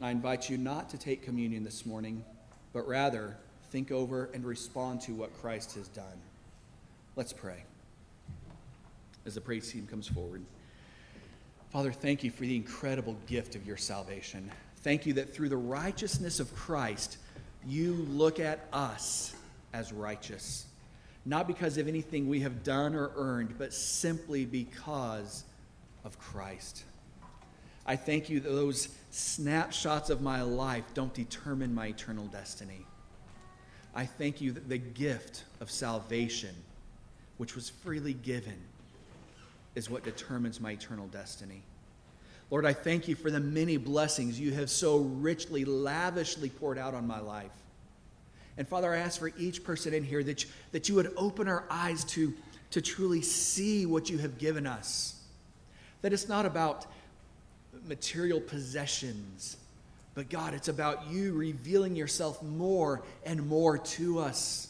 [0.00, 2.24] I invite you not to take communion this morning,
[2.72, 3.36] but rather
[3.70, 6.18] think over and respond to what Christ has done.
[7.14, 7.62] Let's pray
[9.24, 10.42] as the praise team comes forward.
[11.70, 14.50] Father, thank you for the incredible gift of your salvation.
[14.78, 17.18] Thank you that through the righteousness of Christ,
[17.68, 19.32] you look at us
[19.72, 20.66] as righteous.
[21.24, 25.44] Not because of anything we have done or earned, but simply because
[26.04, 26.84] of Christ.
[27.86, 32.86] I thank you that those snapshots of my life don't determine my eternal destiny.
[33.94, 36.54] I thank you that the gift of salvation,
[37.38, 38.58] which was freely given,
[39.74, 41.62] is what determines my eternal destiny.
[42.50, 46.94] Lord, I thank you for the many blessings you have so richly, lavishly poured out
[46.94, 47.52] on my life.
[48.56, 51.48] And Father, I ask for each person in here that you, that you would open
[51.48, 52.34] our eyes to,
[52.72, 55.19] to truly see what you have given us.
[56.02, 56.86] That it's not about
[57.86, 59.56] material possessions,
[60.14, 64.68] but God, it's about you revealing yourself more and more to us.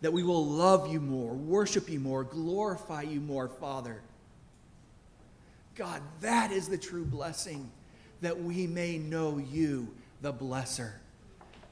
[0.00, 4.00] That we will love you more, worship you more, glorify you more, Father.
[5.74, 7.70] God, that is the true blessing,
[8.20, 9.88] that we may know you,
[10.22, 10.92] the blesser.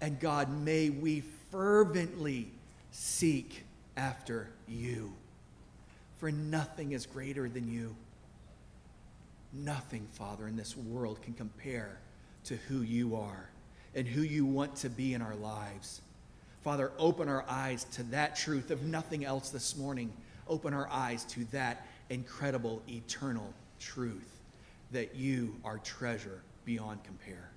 [0.00, 2.48] And God, may we fervently
[2.92, 3.64] seek
[3.96, 5.12] after you.
[6.18, 7.96] For nothing is greater than you.
[9.52, 11.98] Nothing, Father, in this world can compare
[12.44, 13.50] to who you are
[13.94, 16.02] and who you want to be in our lives.
[16.62, 20.12] Father, open our eyes to that truth of nothing else this morning.
[20.48, 24.40] Open our eyes to that incredible, eternal truth
[24.92, 27.50] that you are treasure beyond compare.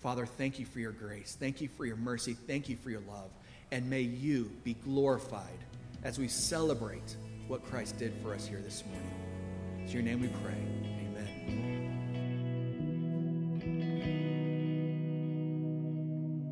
[0.00, 1.36] Father, thank you for your grace.
[1.38, 2.34] Thank you for your mercy.
[2.34, 3.30] Thank you for your love.
[3.72, 5.58] And may you be glorified
[6.04, 7.16] as we celebrate
[7.48, 9.27] what Christ did for us here this morning.
[9.88, 10.52] In your name we pray.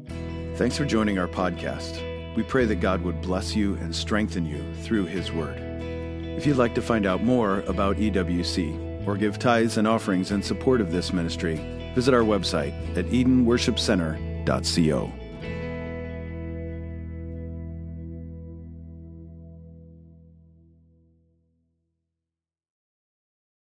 [0.09, 0.57] Amen.
[0.57, 2.35] Thanks for joining our podcast.
[2.35, 5.59] We pray that God would bless you and strengthen you through his word.
[5.61, 10.43] If you'd like to find out more about EWC or give tithes and offerings in
[10.43, 11.57] support of this ministry,
[11.95, 15.13] visit our website at edenworshipcenter.co.